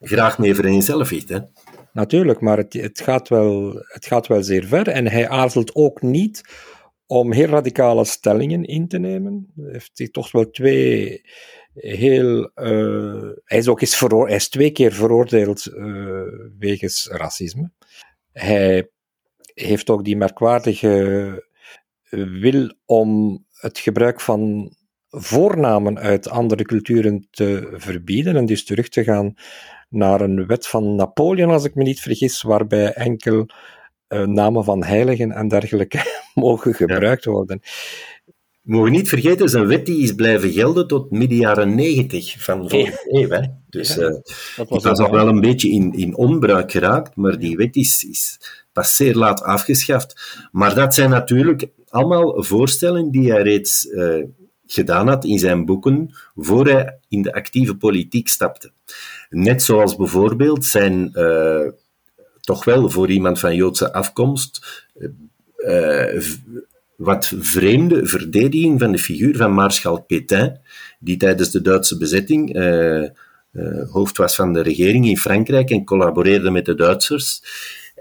graag 0.00 0.38
mee 0.38 0.54
vereenzelvigt, 0.54 1.28
hè? 1.28 1.38
Natuurlijk, 1.94 2.40
maar 2.40 2.56
het, 2.56 2.72
het, 2.72 3.00
gaat 3.00 3.28
wel, 3.28 3.82
het 3.86 4.06
gaat 4.06 4.26
wel 4.26 4.42
zeer 4.42 4.64
ver 4.64 4.88
en 4.88 5.08
hij 5.08 5.28
aarzelt 5.28 5.74
ook 5.74 6.02
niet 6.02 6.42
om 7.06 7.32
heel 7.32 7.46
radicale 7.46 8.04
stellingen 8.04 8.64
in 8.64 8.88
te 8.88 8.98
nemen. 8.98 9.52
Hij 9.56 9.70
heeft 9.70 10.12
toch 10.12 10.32
wel 10.32 10.50
twee 10.50 11.22
heel. 11.74 12.50
Uh, 12.54 13.30
hij 13.44 13.58
is 13.58 13.68
ook 13.68 13.80
eens 13.80 13.96
veroor, 13.96 14.26
hij 14.26 14.36
is 14.36 14.48
twee 14.48 14.70
keer 14.70 14.92
veroordeeld 14.92 15.66
uh, 15.66 16.22
wegens 16.58 17.08
racisme. 17.10 17.70
Hij 18.32 18.90
heeft 19.54 19.90
ook 19.90 20.04
die 20.04 20.16
merkwaardige 20.16 21.44
wil 22.40 22.74
om 22.84 23.44
het 23.50 23.78
gebruik 23.78 24.20
van 24.20 24.72
voornamen 25.08 25.98
uit 25.98 26.28
andere 26.28 26.62
culturen 26.62 27.26
te 27.30 27.72
verbieden 27.72 28.36
en 28.36 28.46
dus 28.46 28.64
terug 28.64 28.88
te 28.88 29.04
gaan 29.04 29.34
naar 29.94 30.20
een 30.20 30.46
wet 30.46 30.66
van 30.66 30.94
Napoleon, 30.94 31.50
als 31.50 31.64
ik 31.64 31.74
me 31.74 31.82
niet 31.82 32.00
vergis, 32.00 32.42
waarbij 32.42 32.92
enkel 32.92 33.46
uh, 34.08 34.26
namen 34.26 34.64
van 34.64 34.84
heiligen 34.84 35.32
en 35.32 35.48
dergelijke 35.48 36.02
mogen 36.34 36.74
gebruikt 36.74 37.24
worden. 37.24 37.60
We 38.62 38.72
mogen 38.72 38.92
niet 38.92 39.08
vergeten, 39.08 39.48
zijn 39.48 39.66
wet 39.66 39.86
die 39.86 40.02
is 40.02 40.14
blijven 40.14 40.52
gelden 40.52 40.86
tot 40.86 41.10
midden 41.10 41.38
jaren 41.38 41.74
negentig 41.74 42.42
van 42.42 42.70
vorige 42.70 43.06
eeuw. 43.08 43.28
Hè. 43.28 43.40
Dus 43.68 43.94
ja, 43.94 44.02
uh, 44.02 44.08
dat 44.56 44.68
was, 44.68 44.82
was 44.82 44.98
al 44.98 45.10
wel 45.10 45.28
een 45.28 45.40
beetje 45.40 45.70
in, 45.70 45.92
in 45.92 46.16
onbruik 46.16 46.70
geraakt, 46.70 47.16
maar 47.16 47.38
die 47.38 47.56
wet 47.56 47.76
is, 47.76 48.04
is 48.04 48.40
pas 48.72 48.96
zeer 48.96 49.14
laat 49.14 49.42
afgeschaft. 49.42 50.38
Maar 50.52 50.74
dat 50.74 50.94
zijn 50.94 51.10
natuurlijk 51.10 51.66
allemaal 51.88 52.42
voorstellen 52.42 53.10
die 53.10 53.30
hij 53.30 53.42
reeds 53.42 53.84
uh, 53.84 54.24
gedaan 54.66 55.08
had 55.08 55.24
in 55.24 55.38
zijn 55.38 55.64
boeken 55.64 56.14
voor 56.34 56.66
hij 56.66 56.98
in 57.08 57.22
de 57.22 57.32
actieve 57.32 57.76
politiek 57.76 58.28
stapte. 58.28 58.72
Net 59.34 59.62
zoals 59.62 59.96
bijvoorbeeld 59.96 60.64
zijn 60.64 61.10
uh, 61.14 61.68
toch 62.40 62.64
wel 62.64 62.90
voor 62.90 63.10
iemand 63.10 63.40
van 63.40 63.54
Joodse 63.54 63.92
afkomst 63.92 64.82
uh, 65.56 66.20
wat 66.96 67.32
vreemde 67.38 68.06
verdediging 68.06 68.80
van 68.80 68.92
de 68.92 68.98
figuur 68.98 69.36
van 69.36 69.54
Maarschalk 69.54 70.06
Pétain, 70.06 70.60
die 70.98 71.16
tijdens 71.16 71.50
de 71.50 71.62
Duitse 71.62 71.98
bezetting 71.98 72.56
uh, 72.56 73.08
hoofd 73.90 74.16
was 74.16 74.34
van 74.34 74.52
de 74.52 74.60
regering 74.60 75.06
in 75.06 75.18
Frankrijk 75.18 75.70
en 75.70 75.84
collaboreerde 75.84 76.50
met 76.50 76.64
de 76.64 76.74
Duitsers. 76.74 77.42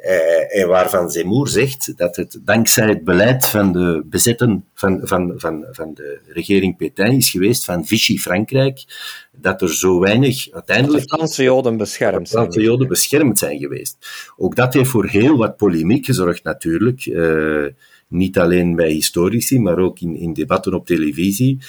Uh, 0.06 0.62
en 0.62 0.68
waarvan 0.68 1.12
Zemmour 1.12 1.48
zegt 1.48 1.98
dat 1.98 2.16
het 2.16 2.40
dankzij 2.44 2.88
het 2.88 3.04
beleid 3.04 3.46
van 3.46 3.72
de 3.72 4.04
bezetten 4.06 4.66
van, 4.74 5.00
van, 5.04 5.34
van, 5.36 5.66
van 5.72 5.94
de 5.94 6.20
regering 6.28 6.78
Pétain 6.78 7.12
is 7.12 7.30
geweest 7.30 7.66
van 7.66 7.86
Vichy 7.86 8.18
Frankrijk, 8.18 8.84
dat 9.32 9.62
er 9.62 9.76
zo 9.76 10.00
weinig 10.00 10.52
uiteindelijk... 10.52 11.10
De 11.10 11.16
Franse 11.16 11.44
Joden 11.44 11.78
beschermd 11.78 12.30
zijn. 12.30 12.42
Franse 12.42 12.62
Joden 12.62 12.88
beschermd 12.88 13.40
zijn 13.40 13.60
geweest. 13.60 13.98
Ook 14.38 14.56
dat 14.56 14.74
heeft 14.74 14.90
voor 14.90 15.08
heel 15.08 15.38
wat 15.38 15.58
polemiek 15.58 16.06
gezorgd 16.06 16.44
natuurlijk. 16.44 17.06
Uh, 17.06 17.66
niet 18.08 18.38
alleen 18.38 18.76
bij 18.76 18.92
historici, 18.92 19.60
maar 19.60 19.78
ook 19.78 20.00
in, 20.00 20.16
in 20.16 20.34
debatten 20.34 20.74
op 20.74 20.86
televisie. 20.86 21.60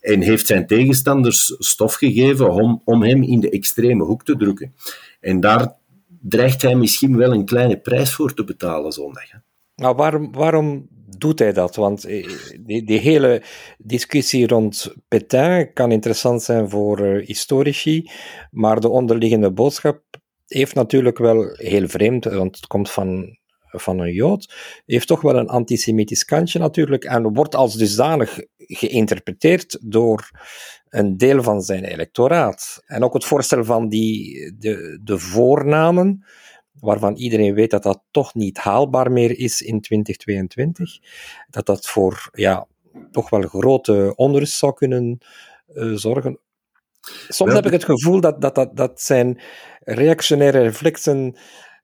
En 0.00 0.20
heeft 0.20 0.46
zijn 0.46 0.66
tegenstanders 0.66 1.54
stof 1.58 1.94
gegeven 1.94 2.52
om, 2.52 2.82
om 2.84 3.02
hem 3.02 3.22
in 3.22 3.40
de 3.40 3.50
extreme 3.50 4.04
hoek 4.04 4.24
te 4.24 4.36
drukken. 4.36 4.74
En 5.20 5.40
daar 5.40 5.74
dreigt 6.28 6.62
hij 6.62 6.74
misschien 6.74 7.16
wel 7.16 7.32
een 7.32 7.44
kleine 7.44 7.80
prijs 7.80 8.14
voor 8.14 8.34
te 8.34 8.44
betalen 8.44 8.92
zondag. 8.92 9.24
Nou, 9.74 9.96
waarom, 9.96 10.32
waarom 10.32 10.88
doet 11.18 11.38
hij 11.38 11.52
dat? 11.52 11.76
Want 11.76 12.04
eh, 12.04 12.28
die, 12.60 12.98
hele 12.98 13.42
discussie 13.78 14.46
rond 14.46 14.94
Pétain 15.08 15.72
kan 15.72 15.92
interessant 15.92 16.42
zijn 16.42 16.70
voor 16.70 17.00
uh, 17.00 17.26
historici, 17.26 18.10
maar 18.50 18.80
de 18.80 18.88
onderliggende 18.88 19.52
boodschap 19.52 20.02
heeft 20.46 20.74
natuurlijk 20.74 21.18
wel 21.18 21.48
heel 21.52 21.88
vreemd, 21.88 22.24
want 22.24 22.56
het 22.56 22.66
komt 22.66 22.90
van, 22.90 23.38
van 23.66 23.98
een 23.98 24.12
Jood, 24.12 24.54
heeft 24.86 25.06
toch 25.06 25.20
wel 25.20 25.36
een 25.36 25.48
antisemitisch 25.48 26.24
kantje 26.24 26.58
natuurlijk 26.58 27.04
en 27.04 27.34
wordt 27.34 27.54
als 27.54 27.76
dusdanig 27.76 28.38
geïnterpreteerd 28.56 29.78
door 29.80 30.30
een 30.94 31.16
deel 31.16 31.42
van 31.42 31.62
zijn 31.62 31.84
electoraat. 31.84 32.82
En 32.86 33.04
ook 33.04 33.14
het 33.14 33.24
voorstel 33.24 33.64
van 33.64 33.88
die, 33.88 34.54
de, 34.58 35.00
de 35.02 35.18
voornamen, 35.18 36.24
waarvan 36.72 37.16
iedereen 37.16 37.54
weet 37.54 37.70
dat 37.70 37.82
dat 37.82 38.02
toch 38.10 38.34
niet 38.34 38.58
haalbaar 38.58 39.12
meer 39.12 39.38
is 39.38 39.62
in 39.62 39.80
2022, 39.80 40.98
dat 41.50 41.66
dat 41.66 41.86
voor 41.86 42.28
ja, 42.32 42.66
toch 43.10 43.30
wel 43.30 43.42
grote 43.42 44.12
onrust 44.16 44.58
zou 44.58 44.72
kunnen 44.72 45.18
uh, 45.74 45.94
zorgen. 45.94 46.38
Soms 47.28 47.52
heb 47.52 47.66
ik 47.66 47.72
het 47.72 47.84
gevoel 47.84 48.20
dat, 48.20 48.40
dat, 48.40 48.54
dat, 48.54 48.76
dat 48.76 49.00
zijn 49.00 49.40
reactionaire 49.80 50.60
reflexen, 50.60 51.36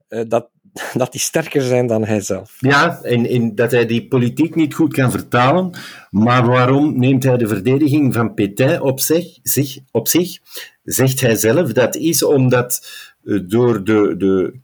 uh, 0.08 0.28
dat, 0.28 0.50
dat 1.00 1.12
die 1.12 1.20
sterker 1.20 1.62
zijn 1.62 1.86
dan 1.86 2.04
hij 2.04 2.20
zelf. 2.20 2.56
Ja, 2.58 3.02
en, 3.02 3.26
en 3.26 3.54
dat 3.54 3.70
hij 3.70 3.86
die 3.86 4.08
politiek 4.08 4.54
niet 4.54 4.74
goed 4.74 4.92
kan 4.92 5.10
vertalen. 5.10 5.70
Maar 6.10 6.46
waarom 6.46 6.98
neemt 6.98 7.24
hij 7.24 7.36
de 7.36 7.48
verdediging 7.48 8.14
van 8.14 8.34
Pétain 8.34 8.80
op 8.80 9.00
zich? 9.00 9.38
zich, 9.42 9.78
op 9.90 10.08
zich? 10.08 10.38
Zegt 10.82 11.20
hij 11.20 11.36
zelf, 11.36 11.72
dat 11.72 11.96
is 11.96 12.22
omdat 12.22 12.88
uh, 13.22 13.40
door 13.48 13.84
de, 13.84 14.14
de 14.18 14.58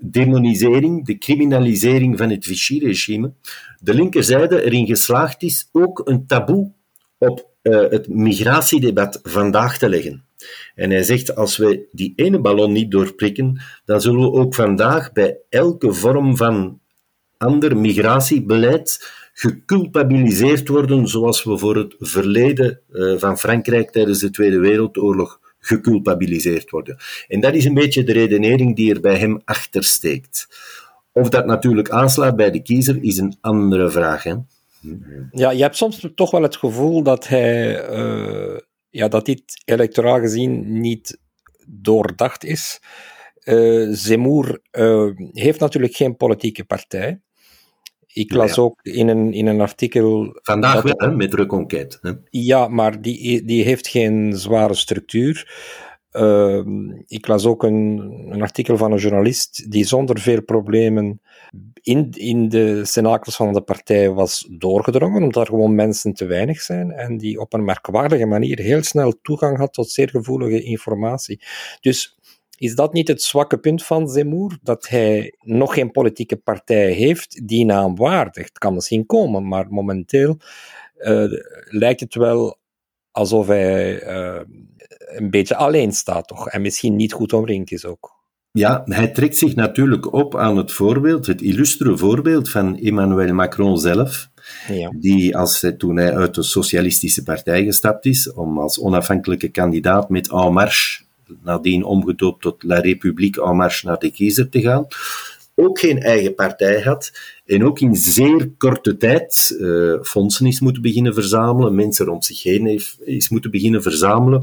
demonisering, 0.00 1.06
de 1.06 1.18
criminalisering 1.18 2.18
van 2.18 2.30
het 2.30 2.44
Vichy-regime, 2.44 3.32
de 3.78 3.94
linkerzijde 3.94 4.64
erin 4.64 4.86
geslaagd 4.86 5.42
is 5.42 5.68
ook 5.72 6.02
een 6.04 6.26
taboe 6.26 6.72
op 7.18 7.49
uh, 7.62 7.90
het 7.90 8.08
migratiedebat 8.08 9.20
vandaag 9.22 9.78
te 9.78 9.88
leggen. 9.88 10.24
En 10.74 10.90
hij 10.90 11.02
zegt, 11.02 11.34
als 11.34 11.56
we 11.56 11.88
die 11.92 12.12
ene 12.16 12.40
ballon 12.40 12.72
niet 12.72 12.90
doorprikken, 12.90 13.62
dan 13.84 14.00
zullen 14.00 14.20
we 14.20 14.32
ook 14.32 14.54
vandaag 14.54 15.12
bij 15.12 15.36
elke 15.48 15.92
vorm 15.92 16.36
van 16.36 16.80
ander 17.36 17.76
migratiebeleid 17.76 19.12
geculpabiliseerd 19.32 20.68
worden, 20.68 21.08
zoals 21.08 21.44
we 21.44 21.58
voor 21.58 21.76
het 21.76 21.94
verleden 21.98 22.80
uh, 22.92 23.18
van 23.18 23.38
Frankrijk 23.38 23.90
tijdens 23.90 24.18
de 24.18 24.30
Tweede 24.30 24.58
Wereldoorlog 24.58 25.40
geculpabiliseerd 25.60 26.70
worden. 26.70 26.96
En 27.28 27.40
dat 27.40 27.54
is 27.54 27.64
een 27.64 27.74
beetje 27.74 28.04
de 28.04 28.12
redenering 28.12 28.76
die 28.76 28.94
er 28.94 29.00
bij 29.00 29.16
hem 29.16 29.40
achter 29.44 29.84
steekt. 29.84 30.48
Of 31.12 31.28
dat 31.28 31.46
natuurlijk 31.46 31.90
aanslaat 31.90 32.36
bij 32.36 32.50
de 32.50 32.62
kiezer, 32.62 32.98
is 33.02 33.18
een 33.18 33.36
andere 33.40 33.90
vraag. 33.90 34.22
Hè? 34.22 34.34
Ja, 35.30 35.50
je 35.50 35.62
hebt 35.62 35.76
soms 35.76 36.08
toch 36.14 36.30
wel 36.30 36.42
het 36.42 36.56
gevoel 36.56 37.02
dat 37.02 37.28
hij, 37.28 37.90
uh, 37.90 38.58
ja, 38.90 39.08
dat 39.08 39.26
dit 39.26 39.62
electoraal 39.64 40.18
gezien 40.18 40.80
niet 40.80 41.18
doordacht 41.66 42.44
is. 42.44 42.80
Uh, 43.44 43.88
Zemmour 43.90 44.60
uh, 44.72 45.10
heeft 45.32 45.60
natuurlijk 45.60 45.94
geen 45.94 46.16
politieke 46.16 46.64
partij. 46.64 47.20
Ik 48.06 48.32
las 48.32 48.54
ja. 48.54 48.62
ook 48.62 48.80
in 48.82 49.08
een, 49.08 49.32
in 49.32 49.46
een 49.46 49.60
artikel. 49.60 50.38
Vandaag 50.42 50.82
wel, 50.82 50.94
hè, 50.96 51.10
met 51.10 51.34
Reconquête. 51.34 51.98
Hè? 52.00 52.12
Ja, 52.30 52.68
maar 52.68 53.00
die, 53.00 53.44
die 53.44 53.64
heeft 53.64 53.88
geen 53.88 54.32
zware 54.36 54.74
structuur. 54.74 55.48
Uh, 56.12 56.60
ik 57.06 57.26
las 57.26 57.46
ook 57.46 57.62
een, 57.62 57.98
een, 58.30 58.42
artikel 58.42 58.76
van 58.76 58.92
een 58.92 58.98
journalist 58.98 59.70
die 59.70 59.84
zonder 59.84 60.20
veel 60.20 60.42
problemen 60.42 61.20
in, 61.82 62.10
in 62.10 62.48
de 62.48 62.84
cenakels 62.84 63.36
van 63.36 63.52
de 63.52 63.60
partij 63.60 64.10
was 64.10 64.46
doorgedrongen, 64.50 65.22
omdat 65.22 65.42
er 65.42 65.48
gewoon 65.48 65.74
mensen 65.74 66.12
te 66.12 66.24
weinig 66.24 66.60
zijn 66.60 66.90
en 66.92 67.16
die 67.16 67.40
op 67.40 67.52
een 67.52 67.64
merkwaardige 67.64 68.26
manier 68.26 68.58
heel 68.58 68.82
snel 68.82 69.20
toegang 69.22 69.58
had 69.58 69.72
tot 69.72 69.90
zeer 69.90 70.08
gevoelige 70.08 70.62
informatie. 70.62 71.42
Dus 71.80 72.18
Is 72.56 72.74
dat 72.74 72.92
niet 72.92 73.08
het 73.08 73.22
zwakke 73.22 73.58
punt 73.58 73.84
van 73.84 74.08
Zemmour? 74.08 74.58
Dat 74.62 74.88
hij 74.88 75.34
nog 75.38 75.74
geen 75.74 75.90
politieke 75.90 76.36
partij 76.36 76.90
heeft 76.90 77.48
die 77.48 77.64
naam 77.64 77.96
waardigt. 77.96 78.48
Het 78.48 78.58
kan 78.58 78.74
misschien 78.74 79.06
komen, 79.06 79.48
maar 79.48 79.66
momenteel 79.68 80.36
uh, 80.98 81.24
lijkt 81.64 82.00
het 82.00 82.14
wel 82.14 82.58
alsof 83.10 83.46
hij 83.46 84.02
uh, 84.02 84.40
een 85.12 85.30
beetje 85.30 85.56
alleen 85.56 85.92
staat, 85.92 86.28
toch? 86.28 86.48
En 86.48 86.62
misschien 86.62 86.96
niet 86.96 87.12
goed 87.12 87.32
omringd 87.32 87.72
is 87.72 87.84
ook. 87.84 88.18
Ja, 88.52 88.82
hij 88.84 89.08
trekt 89.08 89.36
zich 89.36 89.54
natuurlijk 89.54 90.12
op 90.12 90.36
aan 90.36 90.56
het 90.56 90.72
voorbeeld, 90.72 91.26
het 91.26 91.42
illustere 91.42 91.96
voorbeeld 91.96 92.50
van 92.50 92.78
Emmanuel 92.78 93.34
Macron 93.34 93.78
zelf. 93.78 94.28
Ja. 94.68 94.92
Die, 94.98 95.36
als 95.36 95.60
hij, 95.60 95.72
toen 95.72 95.96
hij 95.96 96.16
uit 96.16 96.34
de 96.34 96.42
Socialistische 96.42 97.22
Partij 97.22 97.64
gestapt 97.64 98.06
is, 98.06 98.32
om 98.32 98.58
als 98.58 98.80
onafhankelijke 98.80 99.48
kandidaat 99.48 100.08
met 100.08 100.30
En 100.30 100.52
Marche, 100.52 101.02
nadien 101.42 101.84
omgedoopt 101.84 102.42
tot 102.42 102.62
La 102.62 102.80
République 102.80 103.42
En 103.42 103.56
Marche, 103.56 103.86
naar 103.86 103.98
de 103.98 104.10
kiezer 104.10 104.48
te 104.48 104.60
gaan, 104.60 104.86
ook 105.54 105.78
geen 105.78 105.98
eigen 106.02 106.34
partij 106.34 106.80
had 106.80 107.12
en 107.46 107.64
ook 107.64 107.80
in 107.80 107.96
zeer 107.96 108.50
korte 108.58 108.96
tijd 108.96 109.56
uh, 109.60 110.02
fondsen 110.02 110.46
is 110.46 110.60
moeten 110.60 110.82
beginnen 110.82 111.14
verzamelen, 111.14 111.74
mensen 111.74 112.06
rond 112.06 112.24
zich 112.24 112.42
heen 112.42 112.66
heeft, 112.66 112.96
is 113.04 113.28
moeten 113.28 113.50
beginnen 113.50 113.82
verzamelen, 113.82 114.42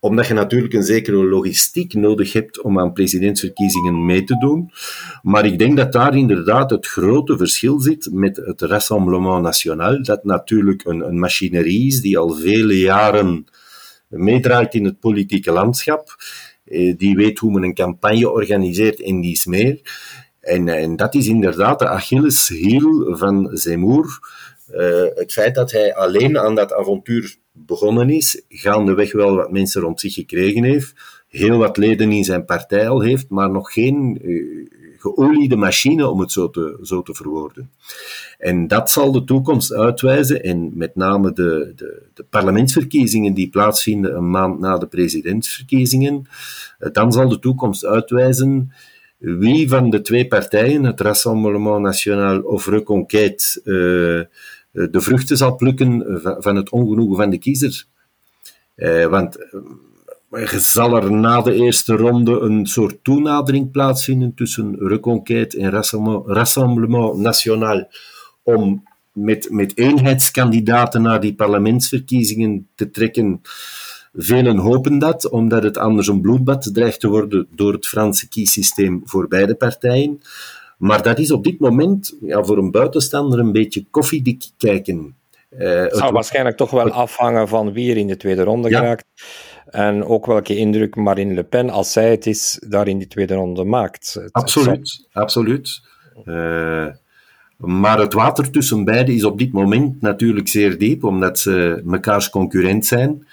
omdat 0.00 0.26
je 0.26 0.34
natuurlijk 0.34 0.74
een 0.74 0.82
zekere 0.82 1.24
logistiek 1.24 1.94
nodig 1.94 2.32
hebt 2.32 2.62
om 2.62 2.78
aan 2.78 2.92
presidentsverkiezingen 2.92 4.06
mee 4.06 4.24
te 4.24 4.38
doen. 4.38 4.70
Maar 5.22 5.46
ik 5.46 5.58
denk 5.58 5.76
dat 5.76 5.92
daar 5.92 6.16
inderdaad 6.16 6.70
het 6.70 6.86
grote 6.86 7.36
verschil 7.36 7.80
zit 7.80 8.08
met 8.12 8.36
het 8.36 8.60
Rassemblement 8.60 9.42
National, 9.42 10.02
dat 10.02 10.24
natuurlijk 10.24 10.84
een, 10.84 11.00
een 11.00 11.18
machinerie 11.18 11.86
is 11.86 12.00
die 12.00 12.18
al 12.18 12.34
vele 12.34 12.78
jaren 12.78 13.44
meedraait 14.08 14.74
in 14.74 14.84
het 14.84 15.00
politieke 15.00 15.52
landschap. 15.52 16.16
Eh, 16.64 16.96
die 16.96 17.16
weet 17.16 17.38
hoe 17.38 17.52
men 17.52 17.62
een 17.62 17.74
campagne 17.74 18.30
organiseert 18.30 19.02
en 19.02 19.22
is 19.22 19.46
meer. 19.46 19.80
En, 20.40 20.68
en 20.68 20.96
dat 20.96 21.14
is 21.14 21.26
inderdaad 21.26 21.78
de 21.78 21.88
Achilleshiel 21.88 23.16
van 23.16 23.50
Zemmour. 23.52 24.18
Uh, 24.74 25.04
het 25.14 25.32
feit 25.32 25.54
dat 25.54 25.72
hij 25.72 25.94
alleen 25.94 26.38
aan 26.38 26.54
dat 26.54 26.72
avontuur 26.72 27.36
begonnen 27.66 28.10
is, 28.10 28.42
gaandeweg 28.48 29.12
wel 29.12 29.36
wat 29.36 29.52
mensen 29.52 29.82
rond 29.82 30.00
zich 30.00 30.14
gekregen 30.14 30.62
heeft, 30.64 30.94
heel 31.28 31.58
wat 31.58 31.76
leden 31.76 32.12
in 32.12 32.24
zijn 32.24 32.44
partij 32.44 32.88
al 32.88 33.00
heeft, 33.00 33.28
maar 33.28 33.50
nog 33.50 33.72
geen 33.72 34.18
uh, 34.22 34.66
geoliede 34.98 35.56
machine, 35.56 36.08
om 36.08 36.20
het 36.20 36.32
zo 36.32 36.50
te, 36.50 36.78
zo 36.82 37.02
te 37.02 37.14
verwoorden. 37.14 37.70
En 38.38 38.66
dat 38.66 38.90
zal 38.90 39.12
de 39.12 39.24
toekomst 39.24 39.72
uitwijzen, 39.72 40.42
en 40.42 40.70
met 40.74 40.94
name 40.94 41.32
de, 41.32 41.72
de, 41.76 42.02
de 42.14 42.24
parlementsverkiezingen 42.30 43.34
die 43.34 43.48
plaatsvinden 43.48 44.16
een 44.16 44.30
maand 44.30 44.58
na 44.58 44.78
de 44.78 44.86
presidentsverkiezingen, 44.86 46.26
uh, 46.80 46.92
dan 46.92 47.12
zal 47.12 47.28
de 47.28 47.38
toekomst 47.38 47.84
uitwijzen 47.84 48.72
wie 49.18 49.68
van 49.68 49.90
de 49.90 50.00
twee 50.00 50.26
partijen, 50.26 50.84
het 50.84 51.00
Rassemblement 51.00 51.80
National 51.80 52.40
of 52.40 52.66
Reconquête, 52.66 53.60
uh, 53.64 54.24
de 54.90 55.00
vruchten 55.00 55.36
zal 55.36 55.56
plukken 55.56 56.20
van 56.38 56.56
het 56.56 56.70
ongenoegen 56.70 57.16
van 57.16 57.30
de 57.30 57.38
kiezer. 57.38 57.84
Uh, 58.76 59.06
want 59.06 59.38
er 60.30 60.48
zal 60.48 60.96
er 60.96 61.12
na 61.12 61.42
de 61.42 61.54
eerste 61.54 61.96
ronde 61.96 62.40
een 62.40 62.66
soort 62.66 62.98
toenadering 63.02 63.70
plaatsvinden 63.70 64.34
tussen 64.34 64.76
Reconquête 64.78 65.58
en 65.58 65.70
Rassemblement 66.26 67.16
National 67.16 67.88
om 68.42 68.82
met, 69.12 69.48
met 69.50 69.78
eenheidskandidaten 69.78 71.02
naar 71.02 71.20
die 71.20 71.34
parlementsverkiezingen 71.34 72.68
te 72.74 72.90
trekken 72.90 73.40
Velen 74.20 74.56
hopen 74.56 74.98
dat, 74.98 75.28
omdat 75.28 75.62
het 75.62 75.76
anders 75.76 76.08
een 76.08 76.20
bloedbad 76.20 76.70
dreigt 76.72 77.00
te 77.00 77.08
worden 77.08 77.46
door 77.50 77.72
het 77.72 77.86
Franse 77.86 78.28
kiessysteem 78.28 79.02
voor 79.04 79.28
beide 79.28 79.54
partijen. 79.54 80.20
Maar 80.78 81.02
dat 81.02 81.18
is 81.18 81.30
op 81.30 81.44
dit 81.44 81.60
moment 81.60 82.16
ja, 82.20 82.44
voor 82.44 82.58
een 82.58 82.70
buitenstaander 82.70 83.38
een 83.38 83.52
beetje 83.52 83.84
koffiedik 83.90 84.44
kijken. 84.56 85.16
Uh, 85.50 85.80
het 85.80 85.96
zou 85.96 86.12
waarschijnlijk 86.12 86.56
toch 86.56 86.70
wel 86.70 86.90
afhangen 86.90 87.48
van 87.48 87.72
wie 87.72 87.90
er 87.90 87.96
in 87.96 88.06
de 88.06 88.16
tweede 88.16 88.42
ronde 88.42 88.68
ja. 88.68 88.78
geraakt. 88.78 89.04
En 89.70 90.04
ook 90.04 90.26
welke 90.26 90.56
indruk 90.56 90.96
Marine 90.96 91.34
Le 91.34 91.44
Pen, 91.44 91.70
als 91.70 91.92
zij 91.92 92.10
het 92.10 92.26
is, 92.26 92.62
daar 92.68 92.88
in 92.88 92.98
die 92.98 93.06
tweede 93.06 93.34
ronde 93.34 93.64
maakt. 93.64 94.14
Het, 94.14 94.32
absoluut, 94.32 94.68
het 94.68 95.06
absoluut. 95.12 95.80
Uh, 96.24 96.86
maar 97.56 97.98
het 97.98 98.12
water 98.12 98.50
tussen 98.50 98.84
beiden 98.84 99.14
is 99.14 99.24
op 99.24 99.38
dit 99.38 99.52
moment 99.52 100.00
natuurlijk 100.00 100.48
zeer 100.48 100.78
diep, 100.78 101.04
omdat 101.04 101.38
ze 101.38 101.80
mekaars 101.84 102.30
concurrent 102.30 102.86
zijn. 102.86 103.26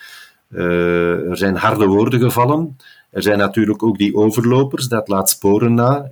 Uh, 0.50 1.30
er 1.30 1.38
zijn 1.38 1.56
harde 1.56 1.86
woorden 1.86 2.20
gevallen. 2.20 2.78
Er 3.10 3.22
zijn 3.22 3.38
natuurlijk 3.38 3.84
ook 3.84 3.98
die 3.98 4.16
overlopers, 4.16 4.88
dat 4.88 5.08
laat 5.08 5.30
sporen 5.30 5.74
na 5.74 6.10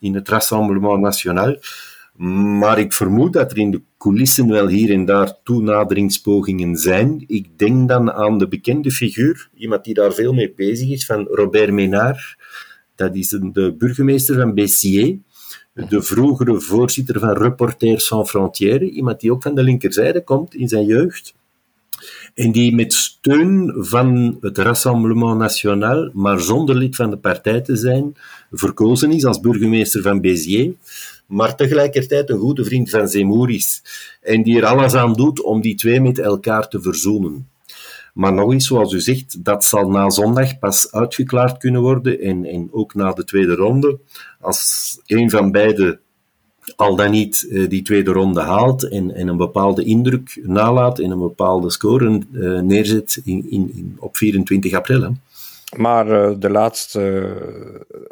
in 0.00 0.14
het 0.14 0.28
Rassemblement 0.28 1.00
National. 1.00 1.56
Maar 2.58 2.78
ik 2.78 2.92
vermoed 2.92 3.32
dat 3.32 3.50
er 3.50 3.58
in 3.58 3.70
de 3.70 3.82
coulissen 3.98 4.48
wel 4.48 4.66
hier 4.68 4.92
en 4.92 5.04
daar 5.04 5.42
toenaderingspogingen 5.42 6.76
zijn. 6.76 7.24
Ik 7.26 7.58
denk 7.58 7.88
dan 7.88 8.12
aan 8.12 8.38
de 8.38 8.48
bekende 8.48 8.90
figuur, 8.90 9.50
iemand 9.54 9.84
die 9.84 9.94
daar 9.94 10.12
veel 10.12 10.32
mee 10.32 10.52
bezig 10.56 10.88
is, 10.88 11.06
van 11.06 11.26
Robert 11.30 11.72
Ménard. 11.72 12.36
Dat 12.94 13.14
is 13.14 13.28
de 13.28 13.74
burgemeester 13.78 14.34
van 14.34 14.54
Bessiers, 14.54 15.16
de 15.88 16.02
vroegere 16.02 16.60
voorzitter 16.60 17.20
van 17.20 17.36
Reporters 17.36 18.06
Sans 18.06 18.30
Frontières, 18.30 18.90
iemand 18.90 19.20
die 19.20 19.32
ook 19.32 19.42
van 19.42 19.54
de 19.54 19.62
linkerzijde 19.62 20.24
komt 20.24 20.54
in 20.54 20.68
zijn 20.68 20.84
jeugd. 20.84 21.34
En 22.38 22.52
die 22.52 22.74
met 22.74 22.92
steun 22.92 23.74
van 23.76 24.36
het 24.40 24.58
Rassemblement 24.58 25.38
National, 25.38 26.10
maar 26.12 26.40
zonder 26.40 26.74
lid 26.74 26.96
van 26.96 27.10
de 27.10 27.16
partij 27.16 27.60
te 27.60 27.76
zijn, 27.76 28.16
verkozen 28.50 29.10
is 29.10 29.24
als 29.24 29.40
burgemeester 29.40 30.02
van 30.02 30.20
Béziers, 30.20 30.74
maar 31.26 31.56
tegelijkertijd 31.56 32.30
een 32.30 32.38
goede 32.38 32.64
vriend 32.64 32.90
van 32.90 33.08
Zemmour 33.08 33.50
is. 33.50 33.82
En 34.22 34.42
die 34.42 34.56
er 34.56 34.66
alles 34.66 34.94
aan 34.94 35.12
doet 35.12 35.42
om 35.42 35.60
die 35.60 35.74
twee 35.74 36.00
met 36.00 36.18
elkaar 36.18 36.68
te 36.68 36.80
verzoenen. 36.80 37.48
Maar 38.14 38.32
nog 38.32 38.52
eens, 38.52 38.66
zoals 38.66 38.92
u 38.92 39.00
zegt, 39.00 39.44
dat 39.44 39.64
zal 39.64 39.90
na 39.90 40.10
zondag 40.10 40.58
pas 40.58 40.92
uitgeklaard 40.92 41.58
kunnen 41.58 41.80
worden 41.80 42.20
en, 42.20 42.44
en 42.44 42.68
ook 42.72 42.94
na 42.94 43.12
de 43.12 43.24
tweede 43.24 43.54
ronde. 43.54 43.98
Als 44.40 45.00
een 45.06 45.30
van 45.30 45.50
beide 45.50 46.00
al 46.76 46.96
dan 46.96 47.10
niet 47.10 47.46
uh, 47.48 47.68
die 47.68 47.82
tweede 47.82 48.12
ronde 48.12 48.40
haalt 48.40 48.88
en, 48.88 49.14
en, 49.14 49.28
een 49.28 49.36
bepaalde 49.36 49.84
indruk 49.84 50.40
nalaat 50.42 50.98
en 50.98 51.10
een 51.10 51.18
bepaalde 51.18 51.70
score 51.70 52.20
uh, 52.32 52.60
neerzet 52.60 53.20
in, 53.24 53.50
in, 53.50 53.96
op 53.98 54.16
24 54.16 54.72
april. 54.72 55.02
Hè. 55.02 55.08
Maar 55.76 56.06
uh, 56.06 56.34
de 56.38 56.50
laatste 56.50 57.34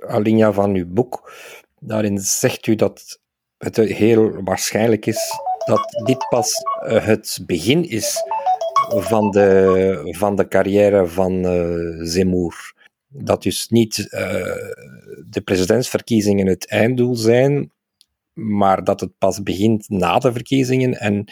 alinea 0.06 0.52
van 0.52 0.74
uw 0.74 0.86
boek, 0.86 1.32
daarin 1.80 2.18
zegt 2.18 2.66
u 2.66 2.74
dat 2.74 3.20
het 3.58 3.76
heel 3.76 4.42
waarschijnlijk 4.44 5.06
is 5.06 5.32
dat 5.64 6.02
dit 6.04 6.26
pas 6.28 6.52
het 6.84 7.38
begin 7.46 7.88
is 7.88 8.16
van 8.88 9.30
de, 9.30 10.08
van 10.10 10.36
de 10.36 10.48
carrière 10.48 11.06
van 11.06 11.44
Zemmour. 12.06 12.74
Dat 13.08 13.42
dus 13.42 13.68
niet 13.68 13.96
de 15.30 15.40
presidentsverkiezingen 15.44 16.46
het 16.46 16.68
einddoel 16.68 17.14
zijn, 17.14 17.70
maar 18.36 18.84
dat 18.84 19.00
het 19.00 19.18
pas 19.18 19.42
begint 19.42 19.88
na 19.88 20.18
de 20.18 20.32
verkiezingen. 20.32 20.92
En 20.92 21.24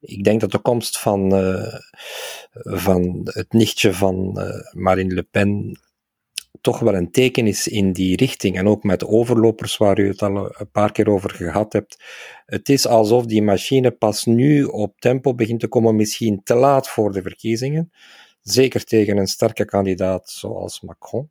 ik 0.00 0.24
denk 0.24 0.40
dat 0.40 0.50
de 0.50 0.58
komst 0.58 0.98
van, 0.98 1.34
uh, 1.34 1.74
van 2.52 3.20
het 3.24 3.52
nichtje 3.52 3.94
van 3.94 4.38
uh, 4.38 4.46
Marine 4.72 5.14
Le 5.14 5.22
Pen 5.22 5.80
toch 6.60 6.78
wel 6.78 6.94
een 6.94 7.10
teken 7.10 7.46
is 7.46 7.68
in 7.68 7.92
die 7.92 8.16
richting. 8.16 8.56
En 8.56 8.68
ook 8.68 8.82
met 8.82 9.04
overlopers, 9.04 9.76
waar 9.76 9.98
u 9.98 10.08
het 10.08 10.22
al 10.22 10.54
een 10.58 10.70
paar 10.70 10.92
keer 10.92 11.08
over 11.08 11.30
gehad 11.30 11.72
hebt. 11.72 12.04
Het 12.46 12.68
is 12.68 12.86
alsof 12.86 13.26
die 13.26 13.42
machine 13.42 13.90
pas 13.90 14.24
nu 14.24 14.64
op 14.64 15.00
tempo 15.00 15.34
begint 15.34 15.60
te 15.60 15.68
komen, 15.68 15.96
misschien 15.96 16.42
te 16.42 16.54
laat 16.54 16.88
voor 16.88 17.12
de 17.12 17.22
verkiezingen. 17.22 17.92
Zeker 18.42 18.84
tegen 18.84 19.16
een 19.16 19.26
sterke 19.26 19.64
kandidaat 19.64 20.30
zoals 20.30 20.80
Macron. 20.80 21.30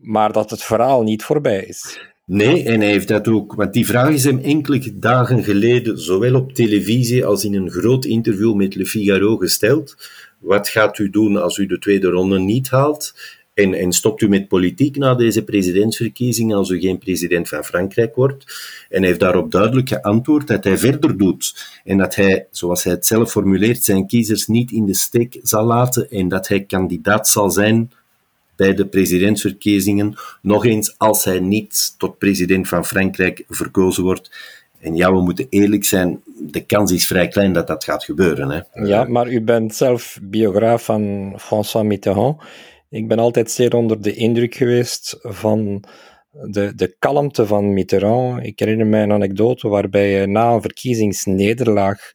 Maar 0.00 0.32
dat 0.32 0.50
het 0.50 0.62
verhaal 0.62 1.02
niet 1.02 1.24
voorbij 1.24 1.64
is. 1.64 2.14
Nee, 2.26 2.62
en 2.62 2.80
hij 2.80 2.90
heeft 2.90 3.08
dat 3.08 3.28
ook. 3.28 3.54
Want 3.54 3.72
die 3.72 3.86
vraag 3.86 4.10
is 4.10 4.24
hem 4.24 4.38
enkele 4.38 4.98
dagen 4.98 5.44
geleden, 5.44 5.98
zowel 5.98 6.34
op 6.34 6.52
televisie 6.52 7.24
als 7.24 7.44
in 7.44 7.54
een 7.54 7.70
groot 7.70 8.04
interview 8.04 8.54
met 8.54 8.74
Le 8.74 8.86
Figaro 8.86 9.36
gesteld. 9.36 9.96
Wat 10.38 10.68
gaat 10.68 10.98
u 10.98 11.10
doen 11.10 11.36
als 11.36 11.56
u 11.56 11.66
de 11.66 11.78
tweede 11.78 12.08
ronde 12.08 12.38
niet 12.38 12.70
haalt? 12.70 13.14
En, 13.54 13.74
en 13.74 13.92
stopt 13.92 14.22
u 14.22 14.28
met 14.28 14.48
politiek 14.48 14.96
na 14.96 15.14
deze 15.14 15.44
presidentsverkiezingen 15.44 16.56
als 16.56 16.70
u 16.70 16.80
geen 16.80 16.98
president 16.98 17.48
van 17.48 17.64
Frankrijk 17.64 18.14
wordt? 18.14 18.44
En 18.88 18.98
hij 18.98 19.08
heeft 19.08 19.20
daarop 19.20 19.50
duidelijk 19.50 19.88
geantwoord 19.88 20.46
dat 20.46 20.64
hij 20.64 20.78
verder 20.78 21.16
doet. 21.18 21.54
En 21.84 21.98
dat 21.98 22.14
hij, 22.14 22.46
zoals 22.50 22.84
hij 22.84 22.92
het 22.92 23.06
zelf 23.06 23.30
formuleert, 23.30 23.84
zijn 23.84 24.06
kiezers 24.06 24.46
niet 24.46 24.70
in 24.70 24.86
de 24.86 24.94
steek 24.94 25.38
zal 25.42 25.64
laten 25.64 26.10
en 26.10 26.28
dat 26.28 26.48
hij 26.48 26.64
kandidaat 26.64 27.28
zal 27.28 27.50
zijn 27.50 27.90
bij 28.56 28.74
de 28.74 28.86
presidentsverkiezingen. 28.86 30.14
Nog 30.42 30.64
eens, 30.64 30.98
als 30.98 31.24
hij 31.24 31.40
niet 31.40 31.94
tot 31.98 32.18
president 32.18 32.68
van 32.68 32.84
Frankrijk 32.84 33.44
verkozen 33.48 34.02
wordt. 34.02 34.30
En 34.80 34.96
ja, 34.96 35.12
we 35.12 35.20
moeten 35.20 35.46
eerlijk 35.50 35.84
zijn, 35.84 36.22
de 36.38 36.64
kans 36.64 36.92
is 36.92 37.06
vrij 37.06 37.28
klein 37.28 37.52
dat 37.52 37.66
dat 37.66 37.84
gaat 37.84 38.04
gebeuren. 38.04 38.50
Hè. 38.50 38.84
Ja, 38.84 39.04
maar 39.04 39.28
u 39.28 39.40
bent 39.40 39.74
zelf 39.74 40.18
biograaf 40.22 40.84
van 40.84 41.34
François 41.38 41.86
Mitterrand. 41.86 42.42
Ik 42.90 43.08
ben 43.08 43.18
altijd 43.18 43.50
zeer 43.50 43.74
onder 43.74 44.02
de 44.02 44.14
indruk 44.14 44.54
geweest 44.54 45.18
van 45.22 45.84
de, 46.30 46.72
de 46.74 46.96
kalmte 46.98 47.46
van 47.46 47.72
Mitterrand. 47.72 48.46
Ik 48.46 48.58
herinner 48.58 48.86
mij 48.86 49.02
een 49.02 49.12
anekdote 49.12 49.68
waarbij 49.68 50.26
na 50.26 50.52
een 50.52 50.60
verkiezingsnederlaag, 50.60 52.12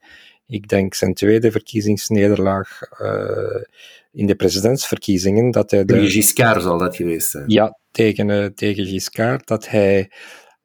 ik 0.47 0.67
denk 0.67 0.93
zijn 0.93 1.13
tweede 1.13 1.51
verkiezingsnederlaag 1.51 2.80
uh, 3.01 3.63
in 4.12 4.26
de 4.26 4.36
presidentsverkiezingen, 4.36 5.52
dat 5.52 5.71
hij... 5.71 5.86
De... 5.86 5.93
Tegen 5.93 6.10
Giscard 6.10 6.62
zal 6.62 6.78
dat 6.78 6.95
geweest 6.95 7.30
zijn. 7.30 7.43
Ja, 7.47 7.78
tegen, 7.91 8.30
uh, 8.30 8.45
tegen 8.45 8.86
Giscard, 8.86 9.47
dat 9.47 9.69
hij 9.69 10.12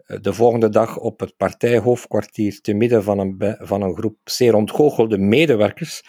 uh, 0.06 0.18
de 0.20 0.32
volgende 0.32 0.68
dag 0.68 0.98
op 0.98 1.20
het 1.20 1.36
partijhoofdkwartier 1.36 2.60
te 2.60 2.74
midden 2.74 3.02
van 3.02 3.18
een, 3.18 3.56
van 3.58 3.82
een 3.82 3.96
groep 3.96 4.16
zeer 4.24 4.54
ontgoochelde 4.54 5.18
medewerkers 5.18 6.02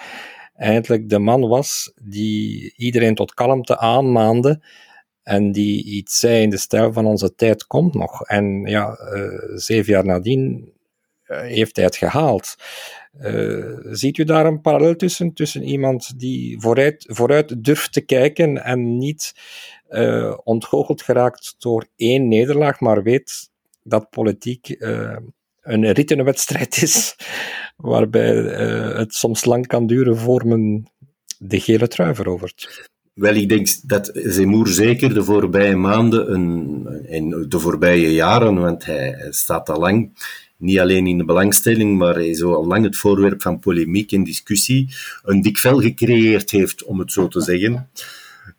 eigenlijk 0.57 1.09
de 1.09 1.19
man 1.19 1.47
was 1.47 1.91
die 2.01 2.73
iedereen 2.75 3.15
tot 3.15 3.33
kalmte 3.33 3.77
aanmaande 3.77 4.63
en 5.23 5.51
die 5.51 5.83
iets 5.85 6.19
zei 6.19 6.41
in 6.41 6.49
de 6.49 6.57
stijl 6.57 6.93
van 6.93 7.05
onze 7.05 7.35
tijd 7.35 7.67
komt 7.67 7.93
nog. 7.93 8.21
En 8.21 8.61
ja, 8.65 8.99
uh, 9.13 9.57
zeven 9.57 9.93
jaar 9.93 10.05
nadien 10.05 10.73
heeft 11.27 11.75
hij 11.75 11.85
het 11.85 11.95
gehaald. 11.95 12.55
Uh, 13.21 13.77
ziet 13.91 14.17
u 14.17 14.23
daar 14.23 14.45
een 14.45 14.61
parallel 14.61 14.95
tussen? 14.95 15.33
Tussen 15.33 15.63
iemand 15.63 16.19
die 16.19 16.59
vooruit, 16.59 17.05
vooruit 17.07 17.63
durft 17.63 17.93
te 17.93 18.01
kijken 18.01 18.63
en 18.63 18.97
niet 18.97 19.33
ontgoocheld 20.43 21.01
geraakt 21.01 21.55
door 21.57 21.85
één 21.95 22.27
nederlaag, 22.27 22.79
maar 22.79 23.03
weet 23.03 23.49
dat 23.83 24.09
politiek 24.09 24.75
een 25.61 25.91
rittenwedstrijd 25.91 26.81
is, 26.81 27.15
waarbij 27.75 28.35
het 28.97 29.13
soms 29.13 29.45
lang 29.45 29.67
kan 29.67 29.87
duren 29.87 30.17
voor 30.17 30.47
men 30.47 30.91
de 31.37 31.59
gele 31.59 31.87
trui 31.87 32.15
verovert. 32.15 32.87
Wel, 33.13 33.33
ik 33.33 33.49
denk 33.49 33.67
dat 33.83 34.11
Zemmour 34.13 34.67
zeker 34.67 35.13
de 35.13 35.23
voorbije 35.23 35.75
maanden 35.75 36.27
en 37.07 37.45
de 37.49 37.59
voorbije 37.59 38.13
jaren, 38.13 38.55
want 38.55 38.85
hij 38.85 39.27
staat 39.29 39.69
al 39.69 39.79
lang 39.79 40.11
niet 40.57 40.79
alleen 40.79 41.07
in 41.07 41.17
de 41.17 41.25
belangstelling, 41.25 41.97
maar 41.97 42.13
hij 42.13 42.29
is 42.29 42.43
al 42.43 42.65
lang 42.65 42.83
het 42.83 42.97
voorwerp 42.97 43.41
van 43.41 43.59
polemiek 43.59 44.11
en 44.11 44.23
discussie, 44.23 44.89
een 45.23 45.41
dik 45.41 45.57
vel 45.57 45.79
gecreëerd 45.79 46.51
heeft, 46.51 46.83
om 46.83 46.99
het 46.99 47.11
zo 47.11 47.27
te 47.27 47.41
zeggen. 47.41 47.89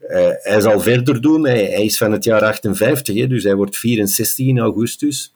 Uh, 0.03 0.29
hij 0.33 0.61
zal 0.61 0.81
verder 0.81 1.21
doen. 1.21 1.47
Hij, 1.47 1.85
is 1.85 1.97
van 1.97 2.13
het 2.13 2.25
jaar 2.25 2.43
58, 2.43 3.17
hè, 3.17 3.27
dus 3.27 3.45
hij 3.45 3.55
wordt 3.55 3.77
64 3.77 4.47
in 4.47 4.59
augustus. 4.59 5.35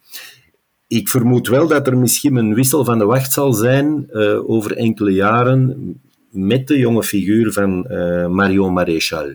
Ik 0.86 1.08
vermoed 1.08 1.48
wel 1.48 1.66
dat 1.66 1.86
er 1.86 1.98
misschien 1.98 2.36
een 2.36 2.54
wissel 2.54 2.84
van 2.84 2.98
de 2.98 3.04
wacht 3.04 3.32
zal 3.32 3.52
zijn 3.52 4.08
uh, 4.12 4.50
over 4.50 4.76
enkele 4.76 5.10
jaren 5.10 6.00
met 6.30 6.66
de 6.66 6.78
jonge 6.78 7.02
figuur 7.02 7.52
van 7.52 7.86
uh, 7.90 8.26
Marion 8.26 8.72
Maréchal. 8.72 9.34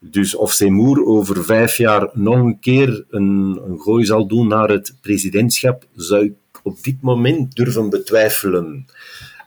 Dus 0.00 0.34
of 0.34 0.52
Seymour 0.52 1.04
over 1.04 1.44
vijf 1.44 1.76
jaar 1.76 2.10
nog 2.12 2.36
een 2.36 2.58
keer 2.60 3.04
een, 3.10 3.60
een 3.66 3.80
gooi 3.80 4.04
zal 4.04 4.26
doen 4.26 4.48
naar 4.48 4.68
het 4.68 4.96
presidentschap, 5.00 5.86
zou 5.94 6.24
ik 6.24 6.32
op 6.62 6.82
dit 6.82 7.00
moment 7.00 7.56
durven 7.56 7.90
betwijfelen. 7.90 8.86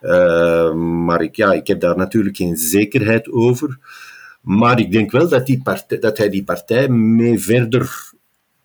Uh, 0.02 0.74
maar 0.74 1.22
ik, 1.22 1.36
ja, 1.36 1.54
ik 1.54 1.68
heb 1.68 1.80
daar 1.80 1.98
natuurlijk 1.98 2.38
geen 2.38 2.58
zekerheid 2.58 3.32
over. 3.32 3.80
Maar 4.42 4.80
ik 4.80 4.92
denk 4.92 5.12
wel 5.12 5.30
dat, 5.30 5.46
die 5.46 5.62
partij, 5.62 6.00
dat 6.00 6.18
hij 6.18 6.30
die 6.30 6.44
partij 6.44 6.90
mee 6.90 7.40
verder 7.40 8.14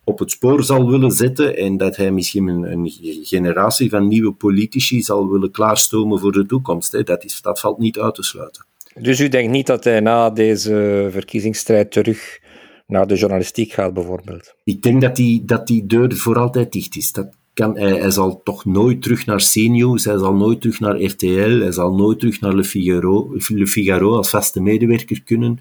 op 0.03 0.19
het 0.19 0.31
spoor 0.31 0.63
zal 0.63 0.89
willen 0.89 1.11
zetten 1.11 1.57
en 1.57 1.77
dat 1.77 1.95
hij 1.95 2.11
misschien 2.11 2.47
een, 2.47 2.71
een 2.71 2.91
generatie 3.23 3.89
van 3.89 4.07
nieuwe 4.07 4.31
politici 4.31 5.01
zal 5.01 5.29
willen 5.29 5.51
klaarstomen 5.51 6.19
voor 6.19 6.31
de 6.31 6.45
toekomst. 6.45 6.91
Hè. 6.91 7.03
Dat, 7.03 7.23
is, 7.23 7.41
dat 7.41 7.59
valt 7.59 7.77
niet 7.77 7.99
uit 7.99 8.15
te 8.15 8.23
sluiten. 8.23 8.65
Dus 8.99 9.19
u 9.19 9.27
denkt 9.27 9.51
niet 9.51 9.67
dat 9.67 9.83
hij 9.83 9.99
na 9.99 10.29
deze 10.29 11.07
verkiezingsstrijd 11.11 11.91
terug 11.91 12.39
naar 12.87 13.07
de 13.07 13.15
journalistiek 13.15 13.71
gaat, 13.71 13.93
bijvoorbeeld? 13.93 14.55
Ik 14.63 14.81
denk 14.81 15.01
dat 15.01 15.15
die, 15.15 15.45
dat 15.45 15.67
die 15.67 15.85
deur 15.85 16.15
voor 16.15 16.37
altijd 16.37 16.71
dicht 16.71 16.95
is. 16.95 17.11
Dat 17.11 17.29
kan, 17.53 17.77
hij, 17.77 17.93
hij 17.93 18.11
zal 18.11 18.41
toch 18.43 18.65
nooit 18.65 19.01
terug 19.01 19.25
naar 19.25 19.49
CNews, 19.51 20.05
hij 20.05 20.17
zal 20.17 20.33
nooit 20.33 20.61
terug 20.61 20.79
naar 20.79 21.01
RTL, 21.01 21.59
hij 21.59 21.71
zal 21.71 21.95
nooit 21.95 22.19
terug 22.19 22.39
naar 22.39 22.53
Le 22.53 22.63
Figaro, 22.63 23.35
Le 23.47 23.67
Figaro 23.67 24.15
als 24.15 24.29
vaste 24.29 24.61
medewerker 24.61 25.23
kunnen. 25.23 25.59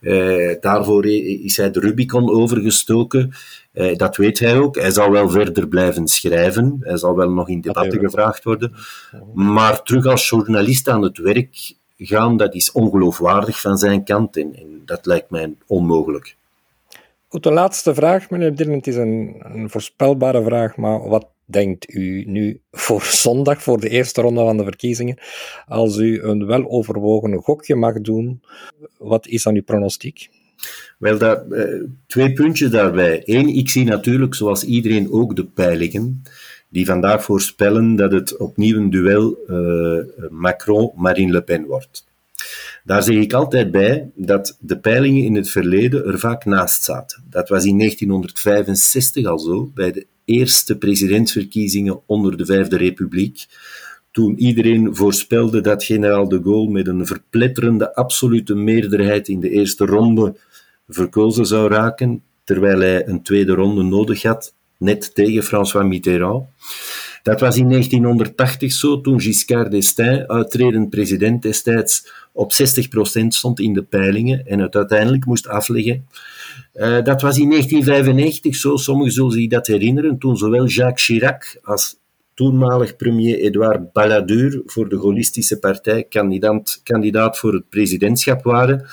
Uh, 0.00 0.54
daarvoor 0.60 1.06
is 1.06 1.56
hij 1.56 1.70
de 1.70 1.80
Rubicon 1.80 2.30
overgestoken. 2.30 3.32
Uh, 3.74 3.96
dat 3.96 4.16
weet 4.16 4.38
hij 4.38 4.58
ook. 4.58 4.76
Hij 4.76 4.90
zal 4.90 5.10
wel 5.10 5.28
verder 5.28 5.68
blijven 5.68 6.08
schrijven. 6.08 6.76
Hij 6.80 6.96
zal 6.96 7.16
wel 7.16 7.30
nog 7.30 7.48
in 7.48 7.60
debatten 7.60 7.98
gevraagd 7.98 8.44
worden. 8.44 8.72
Maar 9.34 9.82
terug 9.82 10.06
als 10.06 10.28
journalist 10.28 10.88
aan 10.88 11.02
het 11.02 11.18
werk 11.18 11.72
gaan, 11.98 12.36
dat 12.36 12.54
is 12.54 12.72
ongeloofwaardig 12.72 13.60
van 13.60 13.78
zijn 13.78 14.04
kant. 14.04 14.36
En, 14.36 14.54
en 14.54 14.82
dat 14.84 15.06
lijkt 15.06 15.30
mij 15.30 15.54
onmogelijk. 15.66 16.36
Goed, 17.30 17.42
de 17.42 17.52
laatste 17.52 17.94
vraag, 17.94 18.30
meneer 18.30 18.54
Dirment, 18.54 18.86
is 18.86 18.96
een, 18.96 19.36
een, 19.38 19.70
voorspelbare 19.70 20.42
vraag, 20.42 20.76
maar 20.76 21.08
wat 21.08 21.26
denkt 21.44 21.94
u 21.94 22.24
nu 22.26 22.60
voor 22.70 23.02
zondag, 23.24 23.62
voor 23.62 23.80
de 23.80 23.88
eerste 23.88 24.20
ronde 24.20 24.40
van 24.40 24.56
de 24.56 24.64
verkiezingen, 24.64 25.18
als 25.66 25.96
u 25.96 26.22
een 26.22 26.46
weloverwogen 26.46 27.42
gokje 27.42 27.74
mag 27.74 28.00
doen, 28.00 28.42
wat 28.98 29.26
is 29.26 29.42
dan 29.42 29.54
uw 29.54 29.62
pronostiek? 29.62 30.28
Wel, 30.98 31.18
daar, 31.18 31.50
eh, 31.50 31.82
twee 32.06 32.32
puntjes 32.32 32.70
daarbij. 32.70 33.22
Eén, 33.24 33.48
ik 33.48 33.68
zie 33.68 33.84
natuurlijk, 33.84 34.34
zoals 34.34 34.64
iedereen, 34.64 35.12
ook 35.12 35.36
de 35.36 35.44
peilingen, 35.44 36.22
die 36.68 36.86
vandaag 36.86 37.24
voorspellen 37.24 37.96
dat 37.96 38.12
het 38.12 38.36
opnieuw 38.36 38.76
een 38.76 38.90
duel 38.90 39.38
uh, 39.46 40.30
Macron-Marine 40.30 41.32
Le 41.32 41.42
Pen 41.42 41.66
wordt. 41.66 42.06
Daar 42.88 43.02
zeg 43.02 43.16
ik 43.16 43.32
altijd 43.32 43.70
bij 43.70 44.10
dat 44.14 44.56
de 44.60 44.78
peilingen 44.78 45.24
in 45.24 45.34
het 45.34 45.50
verleden 45.50 46.06
er 46.06 46.18
vaak 46.18 46.44
naast 46.44 46.84
zaten. 46.84 47.24
Dat 47.30 47.48
was 47.48 47.64
in 47.64 47.78
1965 47.78 49.26
al 49.26 49.38
zo, 49.38 49.70
bij 49.74 49.92
de 49.92 50.06
eerste 50.24 50.78
presidentsverkiezingen 50.78 52.00
onder 52.06 52.36
de 52.36 52.46
Vijfde 52.46 52.76
Republiek, 52.76 53.46
toen 54.10 54.38
iedereen 54.38 54.96
voorspelde 54.96 55.60
dat 55.60 55.84
generaal 55.84 56.28
de 56.28 56.40
Gaulle 56.42 56.70
met 56.70 56.86
een 56.86 57.06
verpletterende 57.06 57.94
absolute 57.94 58.54
meerderheid 58.54 59.28
in 59.28 59.40
de 59.40 59.50
eerste 59.50 59.84
ronde 59.84 60.36
verkozen 60.88 61.46
zou 61.46 61.68
raken, 61.68 62.22
terwijl 62.44 62.80
hij 62.80 63.06
een 63.06 63.22
tweede 63.22 63.52
ronde 63.52 63.82
nodig 63.82 64.22
had, 64.22 64.54
net 64.78 65.14
tegen 65.14 65.42
François 65.42 65.86
Mitterrand. 65.86 66.46
Dat 67.28 67.40
was 67.40 67.56
in 67.56 67.68
1980 67.68 68.72
zo, 68.72 69.00
toen 69.00 69.20
Giscard 69.20 69.70
d'Estaing, 69.70 70.26
uitredend 70.26 70.90
president 70.90 71.42
destijds, 71.42 72.12
op 72.32 72.52
60% 72.52 73.26
stond 73.28 73.60
in 73.60 73.72
de 73.72 73.82
peilingen 73.82 74.46
en 74.46 74.58
het 74.58 74.76
uiteindelijk 74.76 75.24
moest 75.24 75.48
afleggen. 75.48 76.06
Uh, 76.74 77.04
dat 77.04 77.22
was 77.22 77.38
in 77.38 77.50
1995 77.50 78.56
zo, 78.56 78.76
sommigen 78.76 79.12
zullen 79.12 79.30
zich 79.30 79.48
dat 79.48 79.66
herinneren, 79.66 80.18
toen 80.18 80.36
zowel 80.36 80.66
Jacques 80.66 81.04
Chirac 81.04 81.58
als 81.62 81.96
toenmalig 82.34 82.96
premier 82.96 83.38
Edouard 83.38 83.92
Balladur 83.92 84.62
voor 84.66 84.88
de 84.88 84.98
Gaullistische 84.98 85.58
Partij 85.58 86.04
kandidaat, 86.04 86.80
kandidaat 86.82 87.38
voor 87.38 87.52
het 87.52 87.68
presidentschap 87.68 88.42
waren. 88.42 88.86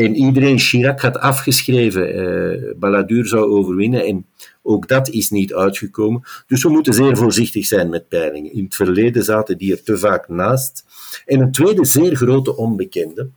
En 0.00 0.14
iedereen 0.14 0.58
Chirac 0.58 1.00
had 1.00 1.18
afgeschreven. 1.18 2.16
Uh, 2.16 2.72
Balladur 2.76 3.26
zou 3.26 3.50
overwinnen. 3.50 4.04
En 4.04 4.26
ook 4.62 4.88
dat 4.88 5.08
is 5.08 5.30
niet 5.30 5.54
uitgekomen. 5.54 6.22
Dus 6.46 6.62
we 6.62 6.68
moeten 6.68 6.92
zeer 6.92 7.16
voorzichtig 7.16 7.66
zijn 7.66 7.90
met 7.90 8.08
peilingen. 8.08 8.52
In 8.52 8.64
het 8.64 8.74
verleden 8.74 9.24
zaten 9.24 9.58
die 9.58 9.72
er 9.72 9.82
te 9.82 9.98
vaak 9.98 10.28
naast. 10.28 10.84
En 11.26 11.40
een 11.40 11.52
tweede 11.52 11.84
zeer 11.84 12.16
grote 12.16 12.56
onbekende 12.56 13.28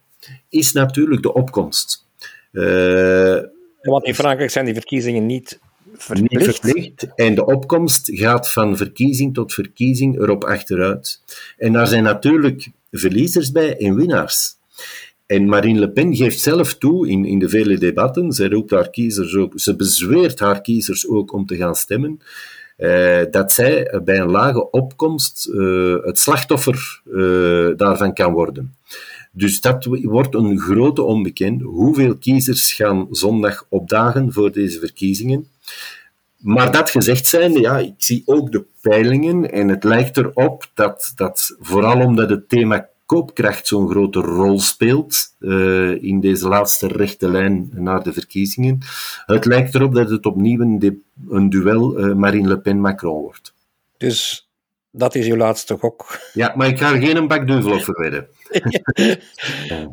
is 0.49 0.71
natuurlijk 0.71 1.21
de 1.21 1.33
opkomst. 1.33 2.05
Uh, 2.51 3.39
Want 3.81 4.05
in 4.05 4.15
Frankrijk 4.15 4.49
zijn 4.49 4.65
die 4.65 4.73
verkiezingen 4.73 5.25
niet 5.25 5.59
verplicht. 5.95 6.45
Niet 6.45 6.55
verplicht. 6.55 7.07
En 7.15 7.35
de 7.35 7.45
opkomst 7.45 8.09
gaat 8.13 8.49
van 8.49 8.77
verkiezing 8.77 9.33
tot 9.33 9.53
verkiezing 9.53 10.19
erop 10.19 10.43
achteruit. 10.43 11.21
En 11.57 11.73
daar 11.73 11.87
zijn 11.87 12.03
natuurlijk 12.03 12.69
verliezers 12.91 13.51
bij 13.51 13.77
en 13.77 13.95
winnaars. 13.95 14.55
En 15.33 15.45
Marine 15.45 15.79
Le 15.79 15.89
Pen 15.89 16.15
geeft 16.15 16.39
zelf 16.39 16.73
toe 16.73 17.09
in, 17.09 17.25
in 17.25 17.39
de 17.39 17.49
vele 17.49 17.77
debatten, 17.77 18.31
ze 18.31 18.49
roept 18.49 18.71
haar 18.71 18.89
kiezers 18.89 19.35
ook, 19.35 19.53
ze 19.55 19.75
bezweert 19.75 20.39
haar 20.39 20.61
kiezers 20.61 21.07
ook 21.07 21.33
om 21.33 21.45
te 21.45 21.55
gaan 21.55 21.75
stemmen, 21.75 22.19
eh, 22.77 23.21
dat 23.31 23.51
zij 23.51 24.01
bij 24.03 24.19
een 24.19 24.31
lage 24.31 24.71
opkomst 24.71 25.47
eh, 25.47 25.95
het 26.01 26.19
slachtoffer 26.19 27.01
eh, 27.05 27.77
daarvan 27.77 28.13
kan 28.13 28.33
worden. 28.33 28.75
Dus 29.31 29.61
dat 29.61 29.85
wordt 29.85 30.35
een 30.35 30.59
grote 30.59 31.01
onbekende. 31.01 31.63
Hoeveel 31.63 32.17
kiezers 32.17 32.73
gaan 32.73 33.07
zondag 33.11 33.65
opdagen 33.69 34.33
voor 34.33 34.51
deze 34.51 34.79
verkiezingen? 34.79 35.47
Maar 36.37 36.71
dat 36.71 36.89
gezegd 36.89 37.25
zijnde, 37.25 37.59
ja, 37.59 37.77
ik 37.77 37.93
zie 37.97 38.23
ook 38.25 38.51
de 38.51 38.63
peilingen 38.81 39.51
en 39.51 39.67
het 39.67 39.83
lijkt 39.83 40.17
erop 40.17 40.65
dat, 40.73 41.11
dat 41.15 41.55
vooral 41.59 41.99
omdat 41.99 42.29
het 42.29 42.49
thema 42.49 42.91
koopkracht 43.13 43.67
zo'n 43.67 43.89
grote 43.89 44.19
rol 44.19 44.59
speelt 44.59 45.35
uh, 45.39 46.03
in 46.03 46.19
deze 46.19 46.47
laatste 46.47 46.87
rechte 46.87 47.29
lijn 47.29 47.69
naar 47.73 48.03
de 48.03 48.13
verkiezingen. 48.13 48.79
Het 49.25 49.45
lijkt 49.45 49.75
erop 49.75 49.93
dat 49.93 50.09
het 50.09 50.25
opnieuw 50.25 50.59
een, 50.59 51.03
een 51.29 51.49
duel 51.49 51.99
uh, 51.99 52.15
Marine 52.15 52.47
Le 52.47 52.59
Pen-Macron 52.59 53.21
wordt. 53.21 53.53
Dus 53.97 54.49
Dat 54.91 55.15
is 55.15 55.27
uw 55.27 55.35
laatste 55.35 55.77
gok. 55.77 56.19
Ja, 56.33 56.53
maar 56.55 56.67
ik 56.67 56.77
ga 56.77 56.93
er 56.93 57.01
geen 57.01 57.27
bakduvel 57.27 57.71
op 57.71 57.81
verwedden. 57.81 58.27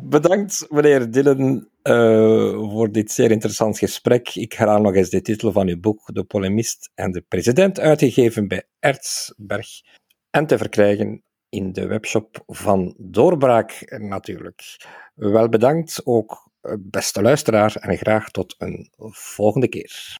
Bedankt, 0.17 0.65
meneer 0.69 1.11
Dillen, 1.11 1.67
uh, 1.83 2.71
voor 2.71 2.91
dit 2.91 3.11
zeer 3.11 3.31
interessant 3.31 3.77
gesprek. 3.77 4.35
Ik 4.35 4.53
herhaal 4.53 4.81
nog 4.81 4.95
eens 4.95 5.09
de 5.09 5.21
titel 5.21 5.51
van 5.51 5.67
uw 5.67 5.79
boek, 5.79 6.01
De 6.05 6.23
Polemist 6.23 6.91
en 6.95 7.11
de 7.11 7.23
President, 7.27 7.79
uitgegeven 7.79 8.47
bij 8.47 8.63
Erzberg 8.79 9.67
en 10.29 10.47
te 10.47 10.57
verkrijgen 10.57 11.23
in 11.51 11.71
de 11.71 11.87
webshop 11.87 12.43
van 12.47 12.95
Doorbraak 12.97 13.95
natuurlijk. 13.97 14.61
Wel 15.15 15.49
bedankt 15.49 16.01
ook, 16.05 16.49
beste 16.79 17.21
luisteraar, 17.21 17.75
en 17.75 17.97
graag 17.97 18.29
tot 18.29 18.55
een 18.57 18.89
volgende 19.11 19.67
keer. 19.67 20.19